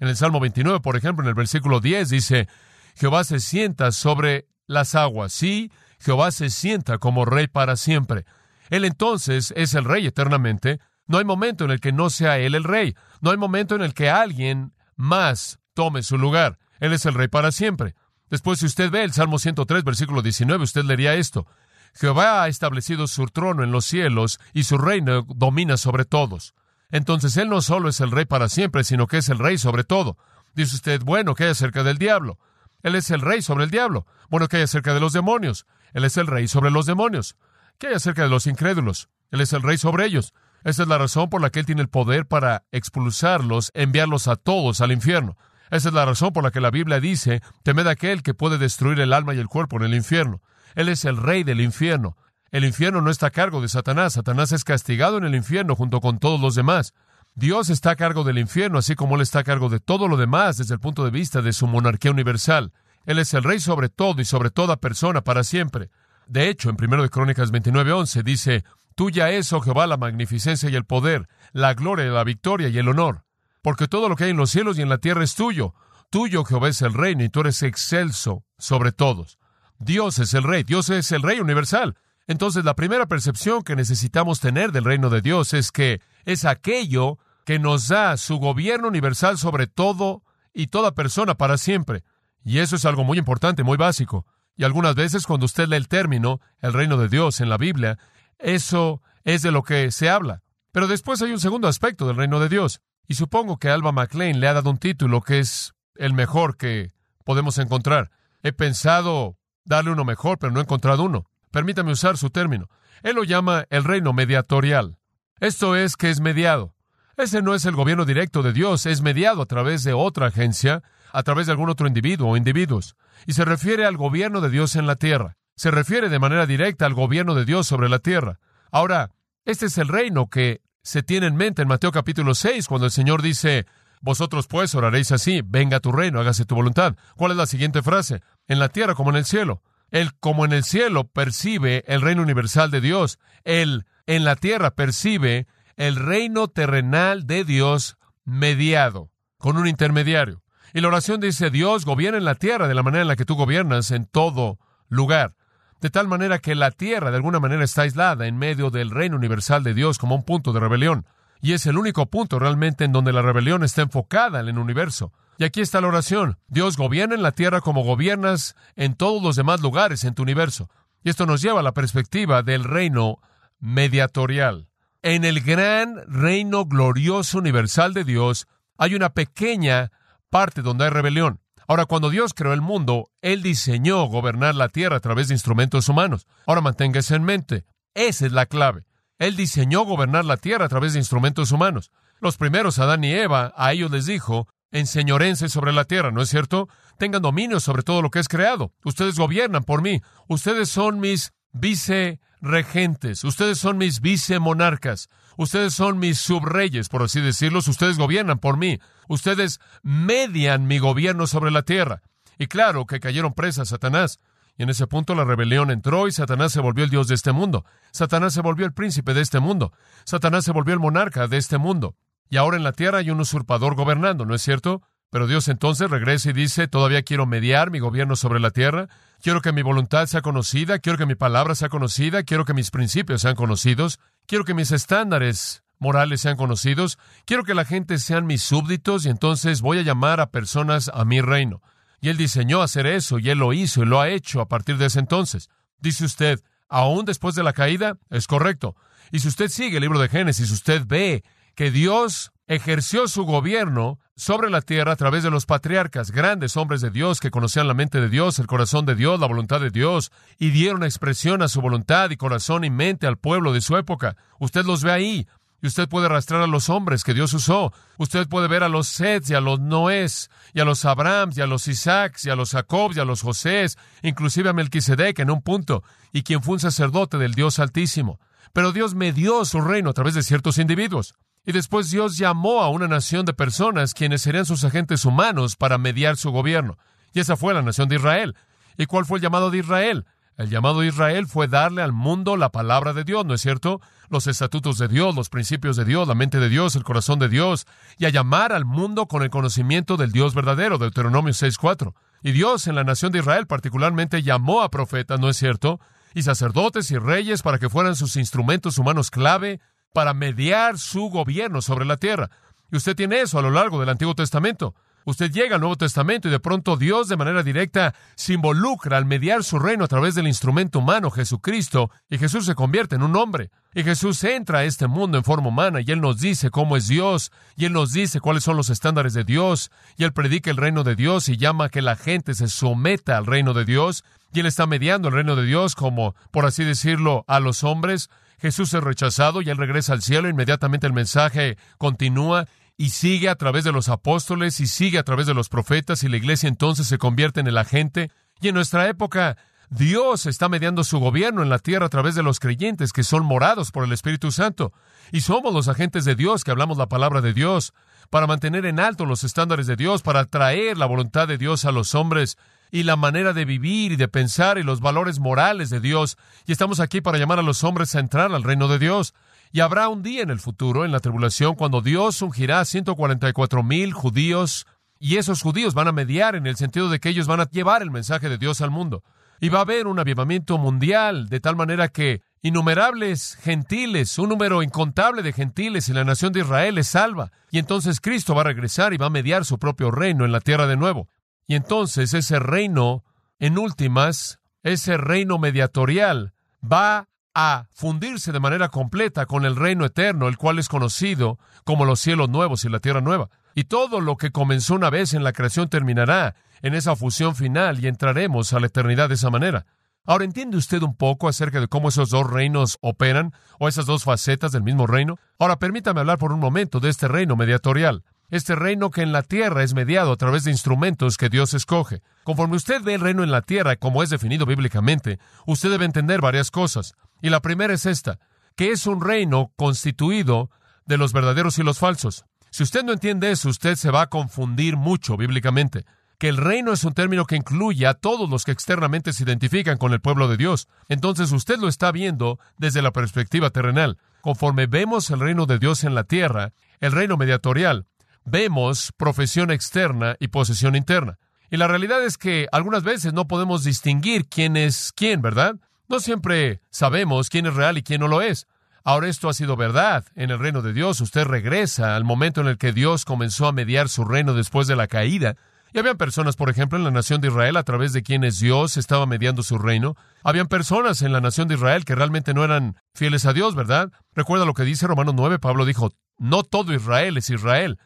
En 0.01 0.09
el 0.09 0.17
Salmo 0.17 0.41
29, 0.41 0.81
por 0.81 0.97
ejemplo, 0.97 1.23
en 1.23 1.29
el 1.29 1.35
versículo 1.35 1.81
10 1.81 2.09
dice, 2.09 2.49
Jehová 2.95 3.25
se 3.25 3.41
sienta 3.41 3.93
sobre 3.93 4.49
las 4.67 4.95
aguas, 4.95 5.35
sí, 5.35 5.71
Jehová 5.99 6.31
se 6.31 6.49
sienta 6.49 6.97
como 6.97 7.27
rey 7.27 7.47
para 7.47 7.77
siempre. 7.77 8.25
Él 8.71 8.87
entonces 8.87 9.53
es 9.55 9.75
el 9.75 9.85
rey 9.85 10.07
eternamente. 10.07 10.81
No 11.07 11.19
hay 11.19 11.27
momento 11.27 11.67
en 11.67 11.71
el 11.71 11.81
que 11.81 11.93
no 11.93 12.09
sea 12.09 12.39
Él 12.39 12.55
el 12.55 12.65
rey. 12.65 12.97
No 13.21 13.33
hay 13.33 13.37
momento 13.37 13.75
en 13.75 13.83
el 13.83 13.93
que 13.93 14.09
alguien 14.09 14.73
más 14.97 15.59
tome 15.75 16.03
su 16.03 16.17
lugar. 16.17 16.59
Él 16.81 16.95
es 16.95 17.05
el 17.05 17.13
rey 17.13 17.29
para 17.29 17.53
siempre. 17.53 17.95
Después, 18.31 18.59
si 18.59 18.67
usted 18.67 18.91
ve 18.91 19.05
el 19.05 19.13
Salmo 19.13 19.39
103, 19.39 19.85
versículo 19.85 20.23
19, 20.23 20.65
usted 20.65 20.85
leería 20.85 21.15
esto. 21.15 21.47
Jehová 21.95 22.43
ha 22.43 22.49
establecido 22.49 23.07
su 23.07 23.27
trono 23.27 23.63
en 23.63 23.71
los 23.71 23.85
cielos 23.85 24.41
y 24.53 24.65
su 24.65 24.79
reino 24.79 25.23
domina 25.23 25.77
sobre 25.77 26.05
todos. 26.05 26.55
Entonces 26.91 27.37
Él 27.37 27.49
no 27.49 27.61
solo 27.63 27.89
es 27.89 28.01
el 28.01 28.11
rey 28.11 28.25
para 28.25 28.49
siempre, 28.49 28.85
sino 28.85 29.07
que 29.07 29.19
es 29.19 29.29
el 29.29 29.39
rey 29.39 29.59
sobre 29.59 29.85
todo. 29.85 30.17
Dice 30.55 30.77
usted, 30.77 31.03
bueno, 31.03 31.35
¿qué 31.35 31.45
hay 31.45 31.51
acerca 31.51 31.83
del 31.83 31.99
diablo? 31.99 32.39
Él 32.83 32.95
es 32.95 33.11
el 33.11 33.21
rey 33.21 33.43
sobre 33.43 33.65
el 33.65 33.71
diablo. 33.71 34.07
Bueno, 34.29 34.49
¿qué 34.49 34.59
hay 34.59 34.63
acerca 34.65 34.95
de 34.95 35.01
los 35.01 35.13
demonios? 35.13 35.67
Él 35.93 36.05
es 36.05 36.17
el 36.17 36.27
rey 36.27 36.49
sobre 36.49 36.71
los 36.71 36.87
demonios. 36.87 37.37
¿Qué 37.79 37.89
hay 37.89 37.95
acerca 37.95 38.23
de 38.23 38.29
los 38.29 38.47
incrédulos? 38.47 39.09
Él 39.31 39.41
es 39.41 39.53
el 39.53 39.63
rey 39.63 39.79
sobre 39.79 40.07
ellos. 40.07 40.35
Esa 40.65 40.83
es 40.83 40.89
la 40.89 40.99
razón 40.99 41.29
por 41.29 41.41
la 41.41 41.51
que 41.51 41.61
Él 41.61 41.67
tiene 41.67 41.83
el 41.83 41.89
poder 41.89 42.27
para 42.27 42.65
expulsarlos, 42.73 43.71
enviarlos 43.75 44.29
a 44.29 44.37
todos 44.37 44.81
al 44.81 44.93
infierno. 44.93 45.37
Esa 45.71 45.89
es 45.89 45.95
la 45.95 46.05
razón 46.05 46.33
por 46.33 46.45
la 46.45 46.51
que 46.51 46.61
la 46.61 46.71
Biblia 46.71 47.01
dice, 47.01 47.43
temed 47.63 47.87
aquel 47.87 48.23
que 48.23 48.35
puede 48.35 48.59
destruir 48.59 49.01
el 49.01 49.13
alma 49.13 49.35
y 49.35 49.39
el 49.39 49.49
cuerpo 49.49 49.77
en 49.77 49.85
el 49.85 49.95
infierno. 49.95 50.43
Él 50.75 50.89
es 50.89 51.05
el 51.05 51.17
rey 51.17 51.45
del 51.45 51.61
infierno. 51.61 52.17
El 52.51 52.65
infierno 52.65 53.01
no 53.01 53.11
está 53.11 53.29
a 53.29 53.31
cargo 53.31 53.61
de 53.61 53.69
Satanás. 53.69 54.15
Satanás 54.15 54.53
es 54.53 54.65
castigado 54.65 55.19
en 55.19 55.25
el 55.25 55.35
infierno 55.35 55.75
junto 55.75 56.01
con 56.01 56.19
todos 56.19 56.41
los 56.41 56.55
demás. 56.55 56.95
Dios 57.35 57.71
está 57.71 57.93
a 57.93 57.97
cargo 57.97 58.23
del 58.23 58.39
infierno, 58.39 58.79
así 58.79 58.95
como 58.95 59.17
Él 59.17 59.23
está 59.23 59.41
a 59.41 59.45
cargo 59.45 59.69
de 59.69 59.81
todo 59.81 60.07
lo 60.07 60.17
demás 60.17 60.59
desde 60.59 60.75
el 60.75 60.81
punto 60.81 61.05
de 61.05 61.11
vista 61.11 61.43
de 61.43 61.53
su 61.53 61.67
monarquía 61.67 62.13
universal. 62.13 62.73
Él 63.07 63.19
es 63.19 63.35
el 63.35 63.43
rey 63.43 63.59
sobre 63.59 63.89
todo 63.89 64.21
y 64.21 64.25
sobre 64.25 64.51
toda 64.51 64.77
persona 64.77 65.23
para 65.23 65.43
siempre. 65.43 65.91
De 66.27 66.49
hecho, 66.49 66.71
en 66.71 66.77
1 66.81 67.03
de 67.03 67.11
Crónicas 67.11 67.51
29:11 67.51 68.23
dice, 68.23 68.65
Tuya 68.95 69.31
es, 69.31 69.53
oh 69.53 69.61
Jehová, 69.61 69.87
la 69.87 69.97
magnificencia 69.97 70.71
y 70.71 70.77
el 70.77 70.85
poder, 70.85 71.29
la 71.53 71.75
gloria, 71.75 72.07
la 72.07 72.23
victoria 72.23 72.69
y 72.69 72.79
el 72.79 72.89
honor 72.89 73.24
porque 73.65 73.89
todo 73.89 74.11
lo 74.11 74.15
que 74.15 74.25
hay 74.25 74.31
en 74.31 74.37
los 74.37 74.51
cielos 74.51 74.79
y 74.79 74.83
en 74.83 74.91
la 74.91 74.99
tierra 74.99 75.25
es 75.25 75.35
tuyo. 75.35 75.75
Tuyo, 76.11 76.45
Jehová, 76.45 76.69
es 76.69 76.83
el 76.83 76.93
reino 76.93 77.25
y 77.25 77.31
tú 77.31 77.41
eres 77.41 77.63
excelso 77.63 78.45
sobre 78.59 78.93
todos. 78.93 79.39
Dios 79.79 80.19
es 80.19 80.35
el 80.35 80.43
rey, 80.43 80.65
Dios 80.65 80.91
es 80.91 81.11
el 81.13 81.23
rey 81.23 81.41
universal. 81.41 81.97
Entonces, 82.27 82.67
la 82.67 82.77
primera 82.77 83.07
percepción 83.07 83.63
que 83.63 83.75
necesitamos 83.75 84.41
tener 84.41 84.71
del 84.71 84.85
reino 84.85 85.09
de 85.09 85.23
Dios 85.23 85.55
es 85.55 85.73
que 85.73 86.03
es 86.27 86.45
aquello 86.45 87.19
que 87.47 87.59
nos 87.59 87.89
da 87.89 88.19
su 88.19 88.37
gobierno 88.37 88.89
universal 88.89 89.39
sobre 89.39 89.67
todo 89.67 90.23
y 90.53 90.67
toda 90.67 90.93
persona 90.93 91.35
para 91.35 91.57
siempre. 91.57 92.05
Y 92.45 92.59
eso 92.59 92.77
es 92.77 92.85
algo 92.85 93.03
muy 93.03 93.17
importante, 93.17 93.63
muy 93.63 93.79
básico. 93.79 94.27
Y 94.59 94.65
algunas 94.65 94.95
veces 94.95 95.25
cuando 95.27 95.47
usted 95.47 95.69
lee 95.69 95.77
el 95.77 95.89
término, 95.89 96.43
el 96.61 96.75
reino 96.75 96.99
de 96.99 97.09
Dios 97.09 97.41
en 97.41 97.49
la 97.49 97.57
Biblia, 97.57 97.99
eso 98.39 99.01
es 99.25 99.41
de 99.41 99.53
lo 99.53 99.63
que 99.63 99.91
se 99.91 100.11
habla. 100.11 100.43
Pero 100.71 100.87
después 100.87 101.23
hay 101.23 101.33
un 101.33 101.41
segundo 101.41 101.67
aspecto 101.67 102.07
del 102.07 102.17
reino 102.17 102.41
de 102.41 102.51
Dios. 102.51 102.83
Y 103.07 103.15
supongo 103.15 103.59
que 103.59 103.69
Alba 103.69 103.93
McLean 103.93 104.41
le 104.41 104.49
ha 104.49 104.55
dado 104.55 104.71
un 104.71 104.79
título 104.79 105.21
que 105.21 105.39
es 105.39 105.75
el 105.97 106.13
mejor 106.13 106.57
que 106.57 106.93
podemos 107.25 107.59
encontrar. 107.59 108.11
He 108.43 108.53
pensado 108.53 109.37
darle 109.65 109.91
uno 109.91 110.05
mejor, 110.05 110.39
pero 110.39 110.53
no 110.53 110.61
he 110.61 110.63
encontrado 110.63 111.03
uno. 111.05 111.27
Permítame 111.51 111.93
usar 111.93 112.17
su 112.17 112.31
término. 112.31 112.69
Él 113.03 113.17
lo 113.17 113.25
llama 113.25 113.67
el 113.71 113.85
reino 113.85 114.13
mediatorial. 114.13 114.99
Esto 115.41 115.77
es 115.77 115.97
que 115.97 116.11
es 116.11 116.21
mediado. 116.21 116.75
Ese 117.17 117.43
no 117.43 117.55
es 117.55 117.65
el 117.65 117.77
gobierno 117.77 118.05
directo 118.05 118.43
de 118.43 118.53
Dios, 118.53 118.87
es 118.87 119.01
mediado 119.01 119.43
a 119.43 119.47
través 119.47 119.85
de 119.85 119.93
otra 119.93 120.27
agencia, 120.27 120.83
a 121.13 121.23
través 121.23 121.47
de 121.47 121.53
algún 121.53 121.71
otro 121.71 121.87
individuo 121.87 122.31
o 122.31 122.37
individuos. 122.37 122.97
Y 123.27 123.35
se 123.35 123.45
refiere 123.45 123.85
al 123.87 123.97
gobierno 123.97 124.41
de 124.41 124.51
Dios 124.51 124.75
en 124.75 124.87
la 124.87 124.97
tierra. 124.97 125.37
Se 125.55 125.71
refiere 125.71 126.09
de 126.09 126.19
manera 126.19 126.47
directa 126.47 126.87
al 126.87 126.95
gobierno 126.95 127.37
de 127.37 127.45
Dios 127.45 127.69
sobre 127.69 127.89
la 127.89 128.01
tierra. 128.01 128.41
Ahora, 128.73 129.13
este 129.45 129.67
es 129.67 129.79
el 129.79 129.87
reino 129.87 130.29
que 130.29 130.61
se 130.85 131.03
tiene 131.03 131.27
en 131.27 131.35
mente 131.35 131.63
en 131.63 131.69
Mateo 131.69 131.91
capítulo 131.91 132.35
6, 132.35 132.69
cuando 132.69 132.85
el 132.85 132.93
Señor 132.93 133.23
dice, 133.23 133.67
Vosotros 134.03 134.47
pues 134.47 134.75
oraréis 134.75 135.13
así, 135.13 135.41
venga 135.43 135.81
tu 135.81 135.91
reino, 135.91 136.21
hágase 136.21 136.45
tu 136.45 136.55
voluntad. 136.55 136.95
¿Cuál 137.17 137.31
es 137.31 137.39
la 137.39 137.47
siguiente 137.47 137.83
frase? 137.83 138.21
En 138.47 138.59
la 138.59 138.69
tierra 138.69 138.95
como 138.95 139.09
en 139.09 139.17
el 139.17 139.25
cielo. 139.25 139.63
Él 139.91 140.13
como 140.21 140.45
en 140.45 140.53
el 140.53 140.63
cielo 140.63 141.05
percibe 141.05 141.85
el 141.87 142.03
reino 142.03 142.21
universal 142.21 142.71
de 142.71 142.83
Dios. 142.83 143.19
Él 143.45 143.87
en 144.07 144.25
la 144.25 144.37
tierra 144.37 144.73
percibe 144.73 145.47
el 145.77 145.97
reino 145.97 146.49
terrenal 146.49 147.27
de 147.27 147.45
Dios 147.45 147.97
mediado, 148.27 149.11
con 149.39 149.57
un 149.57 149.67
intermediario. 149.67 150.43
Y 150.75 150.83
la 150.83 150.89
oración 150.89 151.19
dice, 151.19 151.49
Dios 151.49 151.87
gobierna 151.87 152.19
en 152.19 152.27
la 152.27 152.35
tierra 152.35 152.69
de 152.69 152.75
la 152.75 152.83
manera 152.83 153.03
en 153.03 153.09
la 153.09 153.17
que 153.17 153.25
tú 153.25 153.37
gobiernas 153.37 153.91
en 153.91 154.05
todo 154.05 154.59
lugar 154.89 155.35
de 155.81 155.91
tal 155.91 156.09
manera 156.09 156.39
que 156.39 156.55
la 156.55 156.71
tierra 156.71 157.11
de 157.11 157.17
alguna 157.17 157.41
manera 157.41 157.65
está 157.65 157.83
aislada 157.83 158.27
en 158.27 158.39
medio 158.39 158.71
del 158.71 158.91
reino 158.91 159.17
universal 159.17 159.63
de 159.63 159.75
Dios 159.75 159.99
como 159.99 160.15
un 160.15 160.25
punto 160.25 160.53
de 160.53 160.61
rebelión. 160.61 161.07
Y 161.41 161.53
es 161.53 161.67
el 161.67 161.77
único 161.77 162.07
punto 162.07 162.39
realmente 162.39 162.85
en 162.85 162.93
donde 162.93 163.13
la 163.13 163.21
rebelión 163.21 163.65
está 163.65 163.83
enfocada 163.83 164.41
en 164.41 164.49
el 164.49 164.59
universo. 164.59 165.13
Y 165.37 165.45
aquí 165.45 165.61
está 165.61 165.81
la 165.81 165.89
oración. 165.89 166.39
Dios 166.49 166.77
gobierna 166.77 167.15
en 167.15 167.23
la 167.23 167.33
tierra 167.33 167.61
como 167.61 167.83
gobiernas 167.83 168.57
en 168.77 168.95
todos 168.95 169.23
los 169.23 169.37
demás 169.37 169.61
lugares 169.61 170.05
en 170.05 170.15
tu 170.15 170.23
universo. 170.23 170.71
Y 171.03 171.11
esto 171.11 171.27
nos 171.27 171.43
lleva 171.43 171.61
a 171.61 171.63
la 171.63 171.75
perspectiva 171.75 172.43
del 172.43 172.65
reino 172.65 173.19
mediatorial. 173.59 174.69
En 175.03 175.25
el 175.25 175.43
gran 175.43 176.01
reino 176.07 176.65
glorioso 176.65 177.39
universal 177.39 177.93
de 177.93 178.05
Dios 178.05 178.47
hay 178.79 178.95
una 178.95 179.11
pequeña 179.11 179.93
parte 180.31 180.63
donde 180.63 180.85
hay 180.85 180.91
rebelión. 180.91 181.41
Ahora, 181.67 181.87
cuando 181.87 182.11
Dios 182.11 182.35
creó 182.35 182.53
el 182.53 182.61
mundo, 182.61 183.11
Él 183.23 183.43
diseñó 183.43 184.05
gobernar 184.07 184.55
la 184.55 184.69
tierra 184.69 184.97
a 184.97 185.01
través 185.01 185.29
de 185.29 185.35
instrumentos 185.35 185.89
humanos. 185.89 186.27
Ahora 186.47 186.61
mantenga 186.61 187.01
eso 187.01 187.15
en 187.15 187.25
mente. 187.25 187.65
Esa 187.95 188.27
es 188.27 188.33
la 188.33 188.47
clave. 188.47 188.87
Él 189.19 189.37
diseñó 189.37 189.85
gobernar 189.85 190.25
la 190.25 190.37
tierra 190.37 190.67
a 190.67 190.69
través 190.69 190.93
de 190.93 190.99
instrumentos 190.99 191.53
humanos. 191.53 191.91
Los 192.21 192.37
primeros, 192.37 192.79
Adán 192.79 193.05
y 193.05 193.13
Eva, 193.13 193.53
a 193.57 193.73
ellos 193.73 193.91
les 193.91 194.07
dijo, 194.07 194.49
enseñorense 194.73 195.49
sobre 195.49 195.73
la 195.73 195.85
tierra, 195.85 196.11
¿no 196.11 196.21
es 196.21 196.29
cierto? 196.29 196.69
Tengan 196.99 197.23
dominio 197.23 197.61
sobre 197.61 197.83
todo 197.83 198.03
lo 198.03 198.11
que 198.11 198.19
es 198.19 198.29
creado. 198.29 198.73
Ustedes 198.85 199.17
gobiernan 199.17 199.65
por 199.65 199.83
mí. 199.83 200.01
Ustedes 200.29 200.69
son 200.69 201.01
mis 201.01 201.33
viceregentes. 201.53 203.25
Ustedes 203.25 203.59
son 203.59 203.79
mis 203.79 204.01
vicemonarcas. 204.01 205.09
Ustedes 205.37 205.75
son 205.75 205.99
mis 205.99 206.19
subreyes, 206.19 206.89
por 206.89 207.03
así 207.03 207.21
decirlo. 207.21 207.59
Ustedes 207.59 207.99
gobiernan 207.99 208.39
por 208.39 208.57
mí. 208.57 208.79
Ustedes 209.09 209.61
median 209.83 210.67
mi 210.67 210.79
gobierno 210.79 211.27
sobre 211.27 211.51
la 211.51 211.63
tierra. 211.63 212.03
Y 212.39 212.47
claro 212.47 212.87
que 212.87 213.01
cayeron 213.01 213.35
presas 213.35 213.69
Satanás. 213.69 214.21
Y 214.57 214.63
en 214.63 214.71
ese 214.71 214.87
punto 214.87 215.15
la 215.15 215.25
rebelión 215.25 215.71
entró 215.71 216.07
y 216.07 216.13
Satanás 216.13 216.53
se 216.53 216.61
volvió 216.61 216.85
el 216.85 216.91
Dios 216.91 217.09
de 217.09 217.15
este 217.15 217.33
mundo. 217.33 217.65
Satanás 217.91 218.35
se 218.35 218.41
volvió 218.41 218.67
el 218.67 218.73
príncipe 218.73 219.15
de 219.15 219.21
este 219.21 219.41
mundo. 219.41 219.73
Satanás 220.05 220.45
se 220.45 220.53
volvió 220.53 220.75
el 220.75 220.81
monarca 220.81 221.27
de 221.27 221.39
este 221.39 221.59
mundo. 221.59 221.97
Y 222.31 222.37
ahora 222.37 222.57
en 222.57 222.65
la 222.65 222.73
tierra 222.73 222.99
hay 222.99 223.11
un 223.11 223.21
usurpador 223.21 223.75
gobernando, 223.75 224.25
¿no 224.25 224.35
es 224.35 224.43
cierto? 224.43 224.83
Pero 225.15 225.29
Dios 225.29 225.47
entonces 225.47 225.89
regresa 225.89 226.31
y 226.31 226.33
dice, 226.33 226.67
todavía 226.67 227.05
quiero 227.05 227.25
mediar 227.25 227.71
mi 227.71 227.79
gobierno 227.79 228.17
sobre 228.17 228.41
la 228.41 228.51
tierra, 228.51 228.89
quiero 229.23 229.43
que 229.43 229.53
mi 229.53 229.63
voluntad 229.63 230.07
sea 230.07 230.23
conocida, 230.23 230.81
quiero 230.81 230.99
que 230.99 231.07
mi 231.07 231.15
palabra 231.15 231.55
sea 231.55 231.69
conocida, 231.69 232.25
quiero 232.25 232.45
que 232.45 232.53
mis 232.53 232.73
principios 232.73 233.23
sean 233.23 233.37
conocidos, 233.37 234.01
quiero 234.27 234.45
que 234.45 234.55
mis 234.55 234.73
estándares 234.73 235.63
morales 235.79 236.21
sean 236.21 236.37
conocidos, 236.37 236.99
quiero 237.27 237.45
que 237.45 237.55
la 237.55 237.65
gente 237.65 237.99
sean 237.99 238.27
mis 238.27 238.43
súbditos 238.43 239.07
y 239.07 239.09
entonces 239.09 239.63
voy 239.63 239.79
a 239.79 239.83
llamar 239.83 240.19
a 240.19 240.33
personas 240.33 240.91
a 240.93 241.05
mi 241.05 241.21
reino. 241.21 241.63
Y 242.01 242.09
Él 242.09 242.17
diseñó 242.17 242.61
hacer 242.61 242.85
eso 242.89 243.21
y 243.21 243.31
Él 243.31 243.39
lo 243.39 243.53
hizo 243.53 243.85
y 243.85 243.87
lo 243.87 244.01
ha 244.01 244.09
hecho 244.09 244.41
a 244.41 244.49
partir 244.49 244.79
de 244.79 244.87
ese 244.87 244.99
entonces. 244.99 245.49
Dice 245.79 246.07
usted, 246.07 246.41
aún 246.69 247.05
después 247.05 247.37
de 247.37 247.45
la 247.45 247.53
caída, 247.53 247.99
es 248.11 248.27
correcto. 248.27 248.75
Y 249.13 249.21
si 249.21 249.29
usted 249.29 249.47
sigue 249.47 249.77
el 249.77 249.83
libro 249.83 250.01
de 250.01 250.09
Génesis, 250.09 250.51
usted 250.51 250.83
ve 250.85 251.23
que 251.55 251.71
Dios 251.71 252.33
ejerció 252.47 253.09
su 253.09 253.25
gobierno 253.25 253.99
sobre 254.17 254.51
la 254.51 254.61
tierra 254.61 254.93
a 254.93 254.97
través 254.97 255.23
de 255.23 255.31
los 255.31 255.47
patriarcas, 255.47 256.11
grandes 256.11 256.57
hombres 256.57 256.81
de 256.81 256.91
Dios 256.91 257.21
que 257.21 257.31
conocían 257.31 257.67
la 257.67 257.75
mente 257.75 258.01
de 258.01 258.09
Dios, 258.09 258.39
el 258.39 258.47
corazón 258.47 258.87
de 258.87 258.95
Dios, 258.95 259.19
la 259.19 259.27
voluntad 259.27 259.61
de 259.61 259.71
Dios, 259.71 260.13
y 260.39 260.51
dieron 260.51 260.85
expresión 260.85 261.43
a 261.43 261.49
su 261.49 261.61
voluntad 261.61 262.11
y 262.11 262.17
corazón 262.17 262.65
y 262.65 262.71
mente 262.71 263.07
al 263.07 263.17
pueblo 263.17 263.53
de 263.53 263.61
su 263.61 263.77
época. 263.77 264.17
Usted 264.39 264.65
los 264.65 264.83
ve 264.83 264.93
ahí. 264.93 265.27
Y 265.63 265.67
usted 265.67 265.89
puede 265.89 266.07
arrastrar 266.07 266.43
a 266.43 266.47
los 266.47 266.69
hombres 266.69 267.05
que 267.05 267.15
Dios 267.15 267.33
usó. 267.33 267.73
Usted 267.97 268.29
puede 268.29 268.49
ver 268.49 268.63
a 268.63 268.69
los 268.69 268.87
Sets 268.87 269.31
y 269.31 269.35
a 269.35 269.41
los 269.41 269.61
Noés, 269.61 270.31
y 270.53 270.61
a 270.61 270.67
los 270.67 270.85
Abrahams, 270.85 271.39
y 271.39 271.41
a 271.41 271.47
los 271.47 271.69
Isaacs, 271.69 272.27
y 272.27 272.31
a 272.31 272.37
los 272.37 272.51
Jacobs, 272.51 272.99
y 272.99 273.01
a 273.01 273.07
los 273.07 273.23
Josés, 273.23 273.79
inclusive 274.03 274.51
a 274.51 274.53
Melquisedec 274.53 275.21
en 275.21 275.31
un 275.31 275.41
punto, 275.41 275.83
y 276.13 276.23
quien 276.23 276.43
fue 276.43 276.55
un 276.55 276.61
sacerdote 276.61 277.17
del 277.17 277.33
Dios 277.33 277.61
Altísimo. 277.61 278.21
Pero 278.53 278.73
Dios 278.73 278.95
me 278.95 279.15
dio 279.15 279.43
su 279.47 279.63
reino 279.63 279.89
a 279.89 279.95
través 279.95 280.13
de 280.13 280.23
ciertos 280.23 280.59
individuos. 280.59 281.15
Y 281.47 281.53
después 281.53 281.91
Dios 281.91 282.17
llamó 282.17 282.63
a 282.63 282.71
una 282.71 282.89
nación 282.89 283.27
de 283.27 283.35
personas 283.35 283.93
quienes 283.93 284.23
serían 284.23 284.47
sus 284.47 284.65
agentes 284.65 285.05
humanos 285.05 285.57
para 285.57 285.79
mediar 285.79 286.17
su 286.17 286.31
gobierno. 286.31 286.79
Y 287.13 287.21
esa 287.21 287.37
fue 287.37 287.55
la 287.55 287.63
nación 287.63 287.89
de 287.89 287.97
Israel. 287.97 288.35
¿Y 288.77 288.87
cuál 288.87 289.05
fue 289.05 289.19
el 289.19 289.23
llamado 289.23 289.51
de 289.51 289.59
Israel? 289.59 290.07
El 290.37 290.51
llamado 290.51 290.81
de 290.81 290.89
Israel 290.89 291.29
fue 291.29 291.47
darle 291.47 291.83
al 291.83 291.93
mundo 291.93 292.37
la 292.37 292.51
palabra 292.51 292.93
de 292.93 293.05
Dios, 293.05 293.25
¿no 293.25 293.35
es 293.35 293.41
cierto? 293.41 293.81
Los 294.09 294.27
estatutos 294.27 294.79
de 294.79 294.89
Dios, 294.89 295.15
los 295.15 295.29
principios 295.29 295.77
de 295.77 295.85
Dios, 295.85 296.09
la 296.09 296.17
mente 296.17 296.41
de 296.41 296.49
Dios, 296.49 296.75
el 296.75 296.83
corazón 296.83 297.21
de 297.21 297.29
Dios, 297.29 297.67
y 297.99 298.07
a 298.07 298.09
llamar 298.09 298.53
al 298.53 298.65
mundo 298.65 299.07
con 299.07 299.23
el 299.23 299.31
conocimiento 299.31 299.97
del 299.97 300.11
Dios 300.11 300.35
verdadero, 300.35 300.79
Deuteronomio 300.79 301.33
6.4. 301.33 301.95
Y 302.23 302.33
Dios 302.33 302.67
en 302.67 302.75
la 302.75 302.83
nación 302.83 303.13
de 303.13 303.21
Israel 303.21 303.47
particularmente 303.47 304.23
llamó 304.23 304.63
a 304.63 304.71
profetas, 304.71 305.21
¿no 305.21 305.29
es 305.29 305.37
cierto? 305.37 305.79
Y 306.15 306.23
sacerdotes 306.23 306.91
y 306.91 306.99
reyes 306.99 307.43
para 307.43 307.59
que 307.59 307.69
fueran 307.69 307.95
sus 307.95 308.17
instrumentos 308.17 308.79
humanos 308.79 309.13
clave 309.13 309.61
para 309.95 310.13
mediar 310.13 310.77
su 310.77 311.09
gobierno 311.09 311.63
sobre 311.63 311.87
la 311.87 311.97
tierra. 311.97 312.29
Y 312.71 312.77
usted 312.77 312.97
tiene 312.97 313.21
eso 313.21 313.39
a 313.39 313.43
lo 313.43 313.51
largo 313.51 313.79
del 313.79 313.89
Antiguo 313.89 314.15
Testamento. 314.15 314.75
Usted 315.07 315.31
llega 315.31 315.55
al 315.55 315.61
Nuevo 315.61 315.77
Testamento 315.77 316.29
y 316.29 316.31
de 316.31 316.41
pronto 316.41 316.77
Dios 316.77 317.09
de 317.09 317.17
manera 317.17 317.43
directa 317.43 317.95
se 318.17 318.33
involucra 318.33 318.97
al 318.97 319.05
mediar 319.05 319.45
su 319.45 319.59
reino 319.59 319.85
a 319.85 319.89
través 319.89 320.15
del 320.15 320.27
instrumento 320.27 320.79
humano 320.79 321.11
Jesucristo 321.11 321.91
y 322.09 322.19
Jesús 322.19 322.47
se 322.47 322.55
convierte 322.55 322.97
en 322.97 323.03
un 323.03 323.15
hombre. 323.15 323.51
Y 323.75 323.85
Jesús 323.85 324.25
entra 324.25 324.61
a 324.61 324.65
este 324.65 324.87
mundo 324.87 325.19
en 325.19 325.25
forma 325.25 325.49
humana 325.49 325.81
y 325.81 325.91
Él 325.93 326.01
nos 326.01 326.19
dice 326.21 326.51
cómo 326.51 326.77
es 326.77 326.89
Dios 326.89 327.31
y 327.55 327.67
Él 327.67 327.73
nos 327.73 327.93
dice 327.93 328.21
cuáles 328.21 328.45
son 328.45 328.57
los 328.57 328.71
estándares 328.71 329.13
de 329.13 329.25
Dios 329.25 329.71
y 329.97 330.05
Él 330.05 330.13
predica 330.13 330.51
el 330.51 330.57
reino 330.57 330.83
de 330.83 330.97
Dios 330.97 331.29
y 331.29 331.37
llama 331.37 331.67
a 331.67 331.69
que 331.69 331.83
la 331.83 331.97
gente 331.97 332.35
se 332.35 332.49
someta 332.49 333.17
al 333.19 333.27
reino 333.27 333.53
de 333.53 333.67
Dios 333.67 334.05
y 334.33 334.41
Él 334.41 334.47
está 334.47 334.67
mediando 334.67 335.09
el 335.09 335.15
reino 335.15 335.37
de 335.37 335.45
Dios 335.45 335.75
como, 335.75 336.17
por 336.33 336.47
así 336.47 336.65
decirlo, 336.65 337.25
a 337.29 337.41
los 337.41 337.63
hombres 337.63 338.09
Jesús 338.45 338.75
es 338.75 338.85
rechazado 338.85 339.41
y 339.41 339.49
él 339.49 339.57
regresa 339.57 339.95
al 339.95 340.03
cielo. 340.03 340.29
Inmediatamente 340.29 340.87
el 340.87 340.93
mensaje 340.93 341.57
continúa 341.79 342.47
y 342.77 342.91
sigue 342.91 343.31
a 343.31 343.37
través 343.37 343.65
de 343.65 343.73
los 343.73 343.89
apóstoles 343.89 344.61
y 344.61 344.67
sigue 344.67 344.99
a 344.99 345.03
través 345.03 345.27
de 345.27 345.33
los 345.33 345.49
profetas 345.49 346.03
y 346.03 346.11
la 346.11 346.19
iglesia 346.19 346.51
entonces 346.51 346.87
se 346.87 346.99
convierte 346.99 347.41
en 347.41 347.47
el 347.47 347.57
agente. 347.57 348.11
Y 348.43 348.49
en 348.49 348.55
nuestra 348.55 348.87
época, 348.87 349.39
Dios 349.71 350.27
está 350.27 350.51
mediando 350.51 350.85
su 350.85 350.99
gobierno 350.99 351.43
en 351.43 351.49
la 351.49 351.59
tierra 351.59 351.87
a 351.87 351.89
través 351.89 352.17
de 352.17 352.23
los 352.23 352.39
creyentes 352.39 352.93
que 352.93 353.03
son 353.03 353.25
morados 353.25 353.71
por 353.71 353.83
el 353.83 353.93
Espíritu 353.95 354.31
Santo. 354.31 354.75
Y 355.11 355.23
somos 355.23 355.55
los 355.55 355.69
agentes 355.69 356.05
de 356.05 356.15
Dios 356.15 356.45
que 356.45 356.51
hablamos 356.51 356.77
la 356.77 356.91
palabra 356.91 357.23
de 357.23 357.33
Dios 357.33 357.73
para 358.11 358.27
mantener 358.27 358.67
en 358.67 358.79
alto 358.79 359.07
los 359.07 359.25
estándares 359.25 359.67
de 359.67 359.77
Dios, 359.77 360.03
para 360.03 360.27
traer 360.27 360.77
la 360.77 360.85
voluntad 360.85 361.27
de 361.29 361.39
Dios 361.39 361.65
a 361.65 361.73
los 361.73 361.95
hombres 361.95 362.37
y 362.75 362.83
la 362.83 362.97
manera 362.97 363.33
de 363.33 363.45
vivir 363.45 363.93
y 363.93 363.97
de 363.97 364.09
pensar 364.09 364.59
y 364.59 364.65
los 364.65 364.81
valores 364.81 365.21
morales 365.21 365.71
de 365.71 365.79
Dios. 365.79 366.19
Y 366.45 366.51
estamos 366.51 366.81
aquí 366.81 367.01
para 367.01 367.19
llamar 367.19 367.39
a 367.39 367.43
los 367.43 367.63
hombres 367.63 367.95
a 367.95 368.01
entrar 368.01 368.33
al 368.35 368.43
reino 368.43 368.67
de 368.67 368.81
Dios. 368.81 369.15
Y 369.53 369.61
habrá 369.61 369.89
un 369.89 370.03
día 370.03 370.23
en 370.23 370.31
el 370.31 370.41
futuro, 370.41 370.85
en 370.85 370.91
la 370.91 370.99
tribulación, 370.99 371.55
cuando 371.55 371.83
Dios 371.83 372.21
ungirá 372.21 372.59
a 372.59 372.65
144 372.65 373.63
mil 373.63 373.93
judíos, 373.93 374.67
y 374.99 375.19
esos 375.19 375.41
judíos 375.41 375.75
van 375.75 375.87
a 375.87 375.93
mediar 375.93 376.35
en 376.35 376.49
el 376.49 376.57
sentido 376.57 376.89
de 376.89 376.99
que 376.99 377.11
ellos 377.11 377.29
van 377.29 377.39
a 377.39 377.49
llevar 377.49 377.81
el 377.81 377.93
mensaje 377.93 378.29
de 378.29 378.39
Dios 378.39 378.61
al 378.61 378.73
mundo. 378.73 379.05
Y 379.41 379.51
va 379.51 379.61
a 379.61 379.63
haber 379.63 379.87
un 379.87 380.01
avivamiento 380.01 380.59
mundial, 380.59 381.29
de 381.29 381.39
tal 381.39 381.55
manera 381.55 381.87
que 381.87 382.23
innumerables 382.43 383.37
gentiles, 383.41 384.19
un 384.19 384.31
número 384.31 384.65
incontable 384.65 385.23
de 385.23 385.33
gentiles 385.33 385.89
en 385.89 385.95
la 385.95 386.05
nación 386.05 386.33
de 386.33 386.41
Israel 386.41 386.77
es 386.79 386.89
salva. 386.89 387.31
Y 387.53 387.61
entonces 387.61 388.01
Cristo 388.01 388.35
va 388.35 388.41
a 388.41 388.47
regresar 388.47 388.93
y 388.95 388.97
va 388.97 389.07
a 389.07 389.11
mediar 389.11 389.45
su 389.45 389.61
propio 389.61 389.93
reino 389.93 390.25
en 390.25 390.33
la 390.33 390.41
tierra 390.41 390.67
de 390.67 390.77
nuevo. 390.77 391.07
Y 391.47 391.55
entonces 391.55 392.15
ese 392.15 392.39
reino, 392.39 393.05
en 393.39 393.59
últimas, 393.59 394.39
ese 394.63 394.97
reino 394.97 395.39
mediatorial, 395.39 396.33
va 396.63 397.09
a 397.35 397.67
fundirse 397.73 398.33
de 398.33 398.41
manera 398.41 398.69
completa 398.69 399.27
con 399.27 399.45
el 399.45 399.57
reino 399.57 399.85
eterno, 399.85 400.29
el 400.29 400.39
cual 400.39 400.59
es 400.59 400.69
conocido 400.69 401.39
como 401.65 401.85
los 401.85 402.01
cielos 402.01 402.29
nuevos 402.29 402.65
y 402.65 402.69
la 402.69 402.79
tierra 402.79 403.01
nueva. 403.01 403.29
Y 403.55 403.65
todo 403.65 404.01
lo 404.01 404.17
que 404.17 404.31
comenzó 404.31 404.75
una 404.75 404.91
vez 404.91 405.15
en 405.15 405.25
la 405.25 405.33
creación 405.33 405.69
terminará 405.69 406.37
en 406.63 406.75
esa 406.75 406.97
fusión 406.97 407.35
final 407.35 407.83
y 407.83 407.89
entraremos 407.89 408.53
a 408.53 408.61
la 408.61 408.67
eternidad 408.67 409.09
de 409.09 409.17
esa 409.17 409.31
manera. 409.31 409.67
Ahora, 410.07 410.25
¿entiende 410.25 410.57
usted 410.57 410.83
un 410.83 410.97
poco 410.97 411.29
acerca 411.29 411.61
de 411.61 411.69
cómo 411.69 411.89
esos 411.89 412.11
dos 412.11 412.31
reinos 412.31 412.79
operan 412.81 413.33
o 413.59 413.69
esas 413.69 413.87
dos 413.87 414.05
facetas 414.05 414.53
del 414.53 414.63
mismo 414.63 414.87
reino? 414.87 415.19
Ahora, 415.39 415.59
permítame 415.59 416.01
hablar 416.01 416.19
por 416.19 416.33
un 416.33 416.41
momento 416.41 416.79
de 416.79 416.91
este 416.91 417.09
reino 417.09 417.37
mediatorial 417.37 418.05
este 418.31 418.55
reino 418.55 418.91
que 418.91 419.03
en 419.03 419.13
la 419.13 419.23
tierra 419.23 419.63
es 419.63 419.75
mediado 419.75 420.13
a 420.13 420.17
través 420.17 420.45
de 420.45 420.51
instrumentos 420.51 421.17
que 421.17 421.29
Dios 421.29 421.55
escoge. 421.55 422.03
Conforme 422.25 422.57
usted 422.57 422.83
ve 422.83 422.95
el 422.95 423.01
reino 423.01 423.23
en 423.23 423.31
la 423.31 423.43
tierra 423.43 423.77
como 423.77 424.03
es 424.03 424.11
definido 424.11 424.47
bíblicamente, 424.47 425.19
usted 425.47 425.71
debe 425.71 425.85
entender 425.85 426.21
varias 426.21 426.51
cosas. 426.51 426.95
Y 427.23 427.31
la 427.31 427.41
primera 427.41 427.75
es 427.75 427.87
esta, 427.87 428.19
que 428.57 428.71
es 428.71 428.87
un 428.87 429.01
reino 429.01 429.53
constituido 429.57 430.51
de 430.87 430.99
los 430.99 431.13
verdaderos 431.13 431.59
y 431.59 431.63
los 431.63 431.79
falsos. 431.79 432.25
Si 432.51 432.63
usted 432.63 432.85
no 432.85 432.93
entiende 432.93 433.31
eso, 433.31 433.49
usted 433.49 433.75
se 433.75 433.91
va 433.91 434.03
a 434.03 434.11
confundir 434.11 434.77
mucho 434.77 435.17
bíblicamente. 435.17 435.85
Que 436.19 436.29
el 436.29 436.37
reino 436.37 436.73
es 436.73 436.85
un 436.85 436.95
término 436.95 437.25
que 437.25 437.35
incluye 437.35 437.87
a 437.87 437.95
todos 437.95 438.31
los 438.31 438.45
que 438.45 438.53
externamente 438.53 439.13
se 439.13 439.25
identifican 439.25 439.77
con 439.77 439.93
el 439.93 440.01
pueblo 440.01 440.29
de 440.29 440.37
Dios. 440.37 440.69
Entonces 440.89 441.33
usted 441.33 441.59
lo 441.59 441.67
está 441.67 441.91
viendo 441.91 442.39
desde 442.57 442.81
la 442.81 442.93
perspectiva 442.93 443.51
terrenal. 443.51 443.99
Conforme 444.21 444.67
vemos 444.67 445.11
el 445.11 445.21
reino 445.21 445.47
de 445.47 445.59
Dios 445.59 445.83
en 445.83 445.95
la 445.95 446.05
tierra, 446.05 446.53
el 446.81 446.93
reino 446.93 447.17
mediatorial, 447.17 447.87
vemos 448.25 448.93
profesión 448.97 449.51
externa 449.51 450.17
y 450.19 450.29
posesión 450.29 450.77
interna. 450.77 451.19
Y 451.51 451.57
la 451.57 451.69
realidad 451.69 452.03
es 452.03 452.19
que 452.19 452.49
algunas 452.53 452.83
veces 452.83 453.13
no 453.13 453.29
podemos 453.29 453.65
distinguir 453.65 454.27
quién 454.27 454.57
es 454.57 454.93
quién, 454.95 455.23
¿verdad? 455.23 455.57
No 455.89 456.01
siempre 456.01 456.61
sabemos 456.71 457.29
quién 457.29 457.47
es 457.47 457.55
real 457.55 457.79
y 457.79 457.83
quién 457.83 458.01
no 458.01 458.09
lo 458.09 458.23
es. 458.23 458.47
Ahora 458.83 459.09
esto 459.09 459.29
ha 459.29 459.35
sido 459.35 459.57
verdad 459.57 460.05
en 460.15 460.31
el 460.31 460.39
reino 460.39 460.63
de 460.63 460.73
Dios. 460.73 461.01
Usted 461.01 461.25
regresa 461.25 461.97
al 461.97 462.05
momento 462.05 462.41
en 462.41 462.49
el 462.49 462.59
que 462.59 462.73
Dios 462.73 463.05
comenzó 463.05 463.47
a 463.47 463.53
mediar 463.53 463.89
su 463.89 464.05
reino 464.05 464.35
después 464.35 464.67
de 464.67 464.77
la 464.77 464.89
caída. 464.89 465.37
Y 465.73 465.79
habían 465.79 465.97
personas, 465.97 466.37
por 466.37 466.51
ejemplo, 466.51 466.79
en 466.79 466.85
la 466.85 466.91
nación 466.91 467.21
de 467.21 467.29
Israel 467.29 467.57
a 467.57 467.63
través 467.65 467.93
de 467.93 468.03
quienes 468.03 468.39
Dios 468.39 468.77
estaba 468.77 469.07
mediando 469.07 469.43
su 469.43 469.59
reino. 469.59 469.97
Habían 470.23 470.49
personas 470.49 471.03
en 471.03 471.13
la 471.13 471.21
nación 471.21 471.49
de 471.49 471.55
Israel 471.55 471.85
que 471.85 471.95
realmente 471.95 472.33
no 472.33 472.45
eran 472.45 472.77
fieles 472.95 473.27
a 473.27 473.33
Dios, 473.33 473.55
¿verdad? 473.55 473.91
Recuerda 474.15 474.45
lo 474.45 474.55
que 474.55 474.65
dice 474.65 474.87
Romanos 474.87 475.15
9, 475.17 475.39
Pablo 475.39 475.65
dijo, 475.65 475.93
no 476.19 476.43
todo 476.45 476.73
Israel 476.73 477.17
es 477.17 477.31
Israel. 477.31 477.79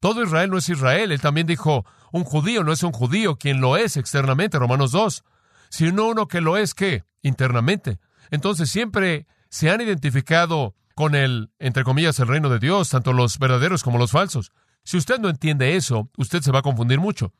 Todo 0.00 0.22
Israel 0.22 0.50
no 0.50 0.58
es 0.58 0.68
Israel. 0.68 1.12
Él 1.12 1.20
también 1.20 1.46
dijo, 1.46 1.84
un 2.12 2.24
judío 2.24 2.64
no 2.64 2.72
es 2.72 2.82
un 2.82 2.92
judío, 2.92 3.36
quien 3.36 3.60
lo 3.60 3.76
es 3.76 3.96
externamente, 3.96 4.58
Romanos 4.58 4.92
2, 4.92 5.24
sino 5.68 6.08
uno 6.08 6.28
que 6.28 6.40
lo 6.40 6.56
es, 6.56 6.74
¿qué? 6.74 7.04
Internamente. 7.22 7.98
Entonces 8.30 8.70
siempre 8.70 9.26
se 9.48 9.70
han 9.70 9.80
identificado 9.80 10.74
con 10.94 11.14
el, 11.14 11.50
entre 11.58 11.84
comillas, 11.84 12.18
el 12.20 12.28
reino 12.28 12.48
de 12.48 12.58
Dios, 12.58 12.88
tanto 12.88 13.12
los 13.12 13.38
verdaderos 13.38 13.82
como 13.82 13.98
los 13.98 14.10
falsos. 14.10 14.52
Si 14.84 14.96
usted 14.96 15.18
no 15.18 15.28
entiende 15.28 15.76
eso, 15.76 16.10
usted 16.16 16.40
se 16.42 16.52
va 16.52 16.60
a 16.60 16.62
confundir 16.62 17.00
mucho. 17.00 17.32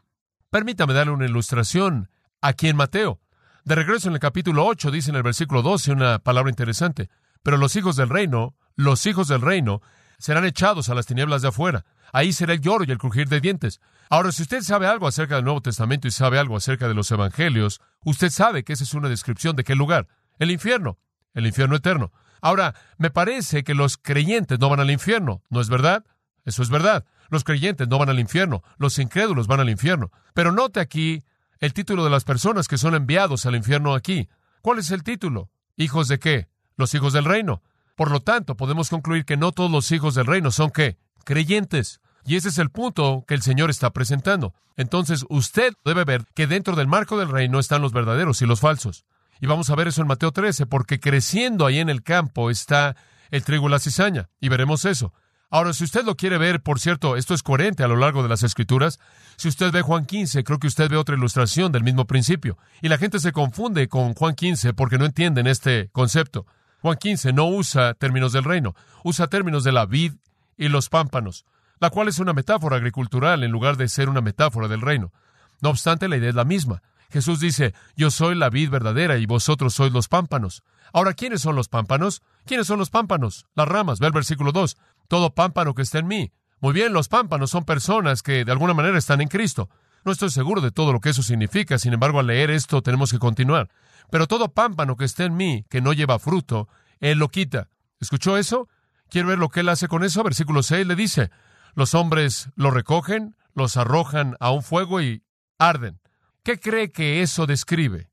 Permítame 0.51 0.95
darle 0.95 1.13
una 1.13 1.27
ilustración 1.27 2.11
aquí 2.41 2.69
en 2.69 2.77
Mateo. 2.77 3.21
De 3.65 3.75
regreso 3.75 4.09
en 4.09 4.15
el 4.15 4.21
capítulo 4.21 4.65
8 4.67 4.91
dice 4.91 5.11
en 5.11 5.17
el 5.17 5.23
versículo 5.23 5.63
12 5.63 5.93
una 5.93 6.19
palabra 6.19 6.51
interesante. 6.51 7.09
Pero 7.43 7.57
los 7.57 7.77
hijos 7.77 7.97
del 7.97 8.09
reino 8.09 8.55
los 8.77 9.07
hijos 9.07 9.29
del 9.29 9.41
reino 9.41 9.81
serán 10.19 10.45
echados 10.45 10.89
a 10.89 10.95
las 10.95 11.07
tinieblas 11.07 11.43
de 11.43 11.49
afuera. 11.49 11.85
Ahí 12.13 12.33
será 12.33 12.53
el 12.55 12.61
lloro 12.61 12.85
y 12.85 12.91
el 12.91 12.99
crujir 12.99 13.29
de 13.29 13.41
dientes. 13.41 13.81
Ahora, 14.09 14.33
si 14.33 14.43
usted 14.43 14.63
sabe 14.63 14.87
algo 14.87 15.07
acerca 15.07 15.37
del 15.37 15.45
Nuevo 15.45 15.61
Testamento 15.61 16.07
y 16.07 16.11
sabe 16.11 16.39
algo 16.39 16.57
acerca 16.57 16.89
de 16.89 16.95
los 16.95 17.11
Evangelios, 17.11 17.81
usted 18.05 18.31
sabe 18.31 18.65
que 18.65 18.73
esa 18.73 18.85
es 18.85 18.95
una 18.95 19.09
descripción 19.09 19.57
de 19.57 19.65
qué 19.65 19.75
lugar. 19.75 20.07
El 20.39 20.51
infierno. 20.51 20.99
El 21.35 21.47
infierno 21.47 21.77
eterno. 21.77 22.13
Ahora, 22.41 22.75
me 22.99 23.11
parece 23.11 23.65
que 23.65 23.75
los 23.75 23.97
creyentes 23.97 24.59
no 24.59 24.69
van 24.69 24.81
al 24.81 24.91
infierno, 24.91 25.43
¿no 25.51 25.61
es 25.61 25.69
verdad? 25.69 26.05
Eso 26.45 26.63
es 26.63 26.71
verdad. 26.71 27.05
Los 27.29 27.45
creyentes 27.45 27.89
no 27.89 27.99
van 27.99 28.09
al 28.09 28.21
infierno, 28.21 28.63
los 28.79 28.99
incrédulos 28.99 29.49
van 29.49 29.61
al 29.61 29.69
infierno. 29.69 30.13
Pero 30.33 30.53
note 30.53 30.81
aquí 30.81 31.25
el 31.59 31.73
título 31.73 32.05
de 32.05 32.11
las 32.11 32.25
personas 32.25 32.69
que 32.69 32.79
son 32.79 32.95
enviados 32.95 33.47
al 33.47 33.57
infierno 33.57 33.95
aquí. 33.95 34.29
¿Cuál 34.63 34.79
es 34.79 34.91
el 34.91 35.03
título? 35.03 35.51
¿Hijos 35.77 36.09
de 36.09 36.19
qué? 36.19 36.49
Los 36.77 36.95
hijos 36.95 37.13
del 37.13 37.25
reino. 37.25 37.63
Por 37.97 38.11
lo 38.11 38.21
tanto, 38.21 38.57
podemos 38.57 38.91
concluir 38.91 39.25
que 39.25 39.39
no 39.39 39.53
todos 39.53 39.71
los 39.71 39.91
hijos 39.91 40.15
del 40.15 40.27
reino 40.27 40.51
son 40.51 40.71
qué? 40.71 40.99
Creyentes. 41.25 42.01
Y 42.27 42.37
ese 42.37 42.51
es 42.51 42.59
el 42.59 42.71
punto 42.71 43.25
que 43.27 43.35
el 43.35 43.43
Señor 43.43 43.71
está 43.71 43.91
presentando. 43.91 44.53
Entonces, 44.77 45.25
usted 45.31 45.73
debe 45.85 46.05
ver 46.05 46.27
que 46.35 46.47
dentro 46.47 46.77
del 46.77 46.89
marco 46.89 47.19
del 47.19 47.31
reino 47.31 47.59
están 47.59 47.81
los 47.81 47.93
verdaderos 47.93 48.43
y 48.43 48.47
los 48.47 48.61
falsos. 48.61 49.07
Y 49.41 49.47
vamos 49.47 49.71
a 49.71 49.75
ver 49.75 49.89
eso 49.89 50.03
en 50.03 50.09
Mateo 50.09 50.31
13, 50.31 50.67
porque 50.67 51.01
creciendo 51.01 51.65
ahí 51.65 51.79
en 51.79 51.89
el 51.89 52.03
campo 52.03 52.51
está 52.51 52.97
el 53.31 53.45
trigo 53.45 53.69
y 53.69 53.71
la 53.71 53.79
cizaña. 53.79 54.29
Y 54.41 54.51
veremos 54.51 54.85
eso. 54.85 55.15
Ahora, 55.49 55.73
si 55.73 55.85
usted 55.85 56.05
lo 56.05 56.17
quiere 56.17 56.37
ver, 56.37 56.61
por 56.61 56.81
cierto, 56.81 57.17
esto 57.17 57.33
es 57.33 57.43
coherente 57.43 57.83
a 57.83 57.89
lo 57.89 57.97
largo 57.97 58.23
de 58.23 58.29
las 58.29 58.43
Escrituras. 58.43 58.99
Si 59.37 59.49
usted 59.49 59.73
ve 59.73 59.81
Juan 59.81 60.05
15, 60.05 60.45
creo 60.45 60.59
que 60.59 60.67
usted 60.67 60.91
ve 60.91 60.97
otra 60.97 61.17
ilustración 61.17 61.73
del 61.73 61.85
mismo 61.85 62.07
principio. 62.07 62.59
Y 62.83 62.89
la 62.89 62.99
gente 62.99 63.21
se 63.21 63.33
confunde 63.33 63.89
con 63.89 64.13
Juan 64.15 64.35
15 64.35 64.75
porque 64.75 64.99
no 64.99 65.07
entienden 65.07 65.47
este 65.47 65.89
concepto. 65.93 66.47
Juan 66.87 66.99
15 66.99 67.33
no 67.33 67.49
usa 67.49 67.95
términos 67.95 68.33
del 68.33 68.45
reino, 68.45 68.77
usa 69.03 69.27
términos 69.27 69.65
de 69.65 69.73
la 69.73 69.87
vid 69.87 70.13
y 70.57 70.69
los 70.69 70.89
pámpanos, 70.89 71.45
la 71.81 71.91
cual 71.91 72.07
es 72.07 72.21
una 72.21 72.33
metáfora 72.33 72.77
agricultural 72.77 73.43
en 73.43 73.51
lugar 73.51 73.77
de 73.77 73.89
ser 73.89 74.09
una 74.09 74.21
metáfora 74.21 74.69
del 74.69 74.83
reino. 74.83 75.13
No 75.61 75.71
obstante, 75.71 76.07
la 76.07 76.17
idea 76.17 76.29
es 76.29 76.37
la 76.37 76.45
misma. 76.45 76.85
Jesús 77.11 77.41
dice, 77.41 77.75
yo 77.97 78.13
soy 78.13 78.37
la 78.37 78.51
vid 78.51 78.71
verdadera 78.71 79.19
y 79.19 79.27
vosotros 79.27 79.75
sois 79.75 79.93
los 79.93 80.07
pámpanos. 80.07 80.63
Ahora, 80.93 81.15
¿quiénes 81.15 81.41
son 81.41 81.57
los 81.57 81.67
pámpanos? 81.67 82.23
¿Quiénes 82.45 82.69
son 82.69 82.79
los 82.79 82.91
pámpanos? 82.91 83.47
Las 83.57 83.67
ramas. 83.67 83.99
Ve 83.99 84.07
el 84.07 84.13
versículo 84.13 84.53
2. 84.53 84.77
Todo 85.09 85.35
pámpano 85.35 85.75
que 85.75 85.83
está 85.83 85.99
en 85.99 86.07
mí. 86.07 86.31
Muy 86.61 86.73
bien, 86.73 86.93
los 86.93 87.09
pámpanos 87.09 87.51
son 87.51 87.65
personas 87.65 88.23
que 88.23 88.45
de 88.45 88.53
alguna 88.53 88.75
manera 88.75 88.97
están 88.97 89.21
en 89.21 89.27
Cristo. 89.27 89.69
No 90.07 90.13
estoy 90.13 90.31
seguro 90.31 90.61
de 90.61 90.71
todo 90.71 90.93
lo 90.93 91.01
que 91.01 91.11
eso 91.11 91.25
significa, 91.25 91.81
sin 91.81 91.93
embargo, 91.93 92.21
al 92.21 92.29
leer 92.29 92.53
esto 92.53 92.81
tenemos 92.81 93.11
que 93.11 93.19
continuar. 93.19 93.69
Pero 94.09 94.29
todo 94.29 94.55
pámpano 94.55 94.97
que 94.97 95.05
esté 95.05 95.25
en 95.25 95.37
mí, 95.37 95.67
que 95.69 95.81
no 95.81 95.93
lleva 95.93 96.21
fruto, 96.21 96.69
Él 97.01 97.19
lo 97.19 97.29
quita. 97.29 97.71
¿Escuchó 97.99 98.37
eso? 98.37 98.69
¿Quiere 99.11 99.27
ver 99.27 99.39
lo 99.39 99.49
que 99.49 99.61
Él 99.61 99.69
hace 99.69 99.89
con 99.89 100.05
eso? 100.05 100.23
Versículo 100.23 100.63
6 100.63 100.87
le 100.87 100.95
dice, 100.95 101.33
los 101.75 101.95
hombres 101.95 102.51
lo 102.55 102.71
recogen, 102.71 103.35
los 103.53 103.77
arrojan 103.77 104.37
a 104.39 104.53
un 104.53 104.63
fuego 104.63 105.03
y 105.03 105.25
arden. 105.59 105.99
¿Qué 106.45 106.61
cree 106.61 106.93
que 106.93 107.21
eso 107.23 107.47
describe? 107.47 108.09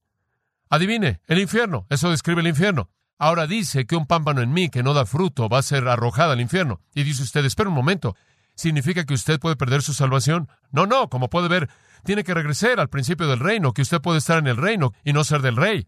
Adivine, 0.71 1.21
el 1.27 1.37
infierno. 1.37 1.85
Eso 1.91 2.09
describe 2.09 2.41
el 2.41 2.47
infierno. 2.47 2.89
Ahora 3.19 3.45
dice 3.45 3.85
que 3.85 3.95
un 3.95 4.07
pámpano 4.07 4.41
en 4.41 4.51
mí 4.51 4.69
que 4.69 4.81
no 4.81 4.95
da 4.95 5.05
fruto 5.05 5.47
va 5.47 5.59
a 5.59 5.61
ser 5.61 5.87
arrojado 5.87 6.31
al 6.31 6.41
infierno. 6.41 6.81
Y 6.95 7.03
dice 7.03 7.21
usted, 7.21 7.45
espera 7.45 7.69
un 7.69 7.75
momento, 7.75 8.15
¿significa 8.55 9.05
que 9.05 9.13
usted 9.13 9.39
puede 9.39 9.55
perder 9.55 9.81
su 9.81 9.93
salvación? 9.93 10.49
No, 10.71 10.85
no, 10.85 11.09
como 11.09 11.29
puede 11.29 11.47
ver, 11.47 11.69
tiene 12.03 12.23
que 12.23 12.33
regresar 12.33 12.79
al 12.79 12.89
principio 12.89 13.27
del 13.27 13.39
reino, 13.39 13.73
que 13.73 13.81
usted 13.81 14.01
puede 14.01 14.19
estar 14.19 14.37
en 14.37 14.47
el 14.47 14.57
reino 14.57 14.93
y 15.03 15.13
no 15.13 15.23
ser 15.23 15.41
del 15.41 15.55
rey. 15.55 15.87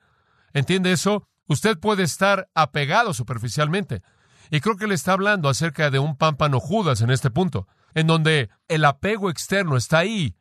¿Entiende 0.53 0.91
eso? 0.91 1.27
Usted 1.47 1.77
puede 1.77 2.03
estar 2.03 2.49
apegado 2.53 3.13
superficialmente. 3.13 4.01
Y 4.49 4.61
creo 4.61 4.77
que 4.77 4.87
le 4.87 4.95
está 4.95 5.13
hablando 5.13 5.49
acerca 5.49 5.89
de 5.89 5.99
un 5.99 6.15
pámpano 6.15 6.59
Judas 6.59 7.01
en 7.01 7.09
este 7.09 7.31
punto, 7.31 7.67
en 7.93 8.07
donde 8.07 8.49
el 8.67 8.85
apego 8.85 9.29
externo 9.29 9.77
está 9.77 9.99
ahí, 9.99 10.35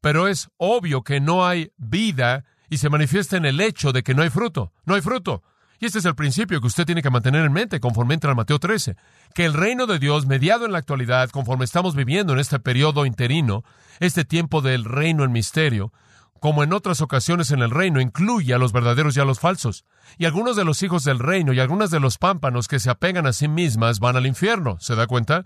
pero 0.00 0.28
es 0.28 0.48
obvio 0.56 1.02
que 1.02 1.20
no 1.20 1.46
hay 1.46 1.72
vida 1.76 2.44
y 2.70 2.78
se 2.78 2.90
manifiesta 2.90 3.36
en 3.36 3.46
el 3.46 3.60
hecho 3.60 3.92
de 3.92 4.02
que 4.02 4.14
no 4.14 4.22
hay 4.22 4.30
fruto. 4.30 4.72
No 4.84 4.94
hay 4.94 5.00
fruto. 5.00 5.42
Y 5.80 5.86
este 5.86 6.00
es 6.00 6.04
el 6.04 6.16
principio 6.16 6.60
que 6.60 6.66
usted 6.66 6.86
tiene 6.86 7.02
que 7.02 7.10
mantener 7.10 7.44
en 7.44 7.52
mente 7.52 7.78
conforme 7.78 8.14
entra 8.14 8.32
en 8.32 8.36
Mateo 8.36 8.58
13, 8.58 8.96
que 9.32 9.44
el 9.44 9.54
reino 9.54 9.86
de 9.86 10.00
Dios, 10.00 10.26
mediado 10.26 10.66
en 10.66 10.72
la 10.72 10.78
actualidad, 10.78 11.30
conforme 11.30 11.64
estamos 11.64 11.94
viviendo 11.94 12.32
en 12.32 12.40
este 12.40 12.58
periodo 12.58 13.06
interino, 13.06 13.62
este 14.00 14.24
tiempo 14.24 14.60
del 14.60 14.84
reino 14.84 15.22
en 15.22 15.30
misterio, 15.30 15.92
como 16.40 16.62
en 16.64 16.72
otras 16.72 17.00
ocasiones 17.00 17.52
en 17.52 17.60
el 17.60 17.70
reino, 17.70 18.00
incluye 18.00 18.54
a 18.54 18.58
los 18.58 18.72
verdaderos 18.72 19.16
y 19.16 19.20
a 19.20 19.24
los 19.24 19.38
falsos. 19.38 19.84
Y 20.18 20.24
algunos 20.24 20.56
de 20.56 20.64
los 20.64 20.82
hijos 20.82 21.04
del 21.04 21.20
reino 21.20 21.52
y 21.52 21.60
algunos 21.60 21.90
de 21.90 22.00
los 22.00 22.18
pámpanos 22.18 22.66
que 22.66 22.80
se 22.80 22.90
apegan 22.90 23.26
a 23.26 23.32
sí 23.32 23.48
mismas 23.48 24.00
van 24.00 24.16
al 24.16 24.26
infierno, 24.26 24.78
¿se 24.80 24.96
da 24.96 25.06
cuenta? 25.06 25.44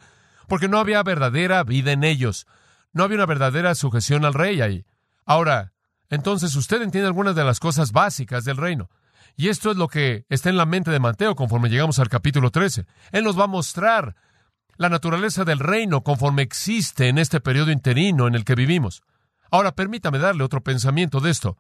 Porque 0.49 0.69
no 0.69 0.79
había 0.79 1.03
verdadera 1.03 1.63
vida 1.63 1.93
en 1.93 2.05
ellos. 2.05 2.47
No 2.93 3.05
había 3.05 3.17
una 3.17 3.27
verdadera 3.27 3.75
sujeción 3.75 4.25
al 4.25 4.35
rey 4.35 4.61
ahí. 4.61 4.85
Ahora, 5.25 5.73
entonces 6.11 6.55
usted 6.57 6.83
entiende 6.83 7.07
algunas 7.07 7.35
de 7.35 7.45
las 7.45 7.59
cosas 7.59 7.93
básicas 7.93 8.45
del 8.45 8.59
reino. 8.59 8.91
Y 9.37 9.49
esto 9.49 9.71
es 9.71 9.77
lo 9.77 9.89
que 9.89 10.25
está 10.29 10.51
en 10.51 10.57
la 10.57 10.67
mente 10.67 10.91
de 10.91 11.01
Mateo 11.01 11.35
conforme 11.35 11.69
llegamos 11.69 11.99
al 11.99 12.09
capítulo 12.09 12.51
13. 12.51 12.87
Él 13.13 13.25
nos 13.25 13.39
va 13.39 13.45
a 13.45 13.49
mostrar 13.49 14.15
la 14.77 14.89
naturaleza 14.89 15.45
del 15.45 15.59
reino 15.59 16.03
conforme 16.03 16.43
existe 16.43 17.09
en 17.09 17.19
este 17.19 17.41
periodo 17.41 17.71
interino 17.71 18.27
en 18.27 18.35
el 18.35 18.45
que 18.45 18.55
vivimos. 18.55 19.03
Ahora 19.51 19.73
permítame 19.73 20.19
darle 20.19 20.45
otro 20.45 20.63
pensamiento 20.63 21.21
de 21.21 21.31
esto. 21.31 21.57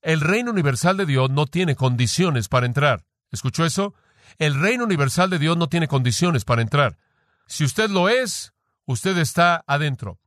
El 0.00 0.20
reino 0.20 0.50
universal 0.50 0.96
de 0.96 1.06
Dios 1.06 1.30
no 1.30 1.46
tiene 1.46 1.76
condiciones 1.76 2.48
para 2.48 2.66
entrar. 2.66 3.04
¿Escuchó 3.30 3.64
eso? 3.64 3.94
El 4.38 4.60
reino 4.60 4.84
universal 4.84 5.30
de 5.30 5.38
Dios 5.38 5.56
no 5.56 5.68
tiene 5.68 5.88
condiciones 5.88 6.44
para 6.44 6.62
entrar. 6.62 6.98
Si 7.46 7.64
usted 7.64 7.90
lo 7.90 8.08
es, 8.08 8.52
usted 8.86 9.16
está 9.18 9.62
adentro. 9.66 10.18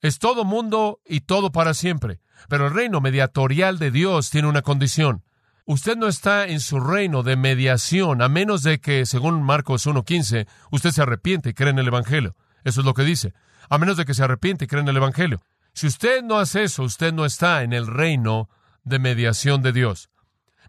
Es 0.00 0.18
todo 0.18 0.44
mundo 0.44 1.00
y 1.04 1.22
todo 1.22 1.50
para 1.50 1.74
siempre. 1.74 2.20
Pero 2.48 2.66
el 2.66 2.74
reino 2.74 3.00
mediatorial 3.00 3.78
de 3.78 3.90
Dios 3.90 4.30
tiene 4.30 4.48
una 4.48 4.62
condición. 4.62 5.24
Usted 5.66 5.96
no 5.96 6.08
está 6.08 6.46
en 6.46 6.60
su 6.60 6.78
reino 6.78 7.22
de 7.22 7.36
mediación, 7.36 8.20
a 8.20 8.28
menos 8.28 8.62
de 8.62 8.80
que, 8.80 9.06
según 9.06 9.42
Marcos 9.42 9.86
1.15, 9.86 10.46
usted 10.70 10.90
se 10.90 11.00
arrepiente 11.00 11.50
y 11.50 11.54
cree 11.54 11.70
en 11.70 11.78
el 11.78 11.86
Evangelio. 11.86 12.36
Eso 12.64 12.80
es 12.80 12.86
lo 12.86 12.92
que 12.92 13.02
dice. 13.02 13.32
A 13.70 13.78
menos 13.78 13.96
de 13.96 14.04
que 14.04 14.12
se 14.12 14.22
arrepiente 14.22 14.66
y 14.66 14.68
cree 14.68 14.82
en 14.82 14.88
el 14.88 14.98
Evangelio. 14.98 15.40
Si 15.72 15.86
usted 15.86 16.22
no 16.22 16.38
hace 16.38 16.64
eso, 16.64 16.82
usted 16.82 17.14
no 17.14 17.24
está 17.24 17.62
en 17.62 17.72
el 17.72 17.86
reino 17.86 18.50
de 18.84 18.98
mediación 18.98 19.62
de 19.62 19.72
Dios. 19.72 20.10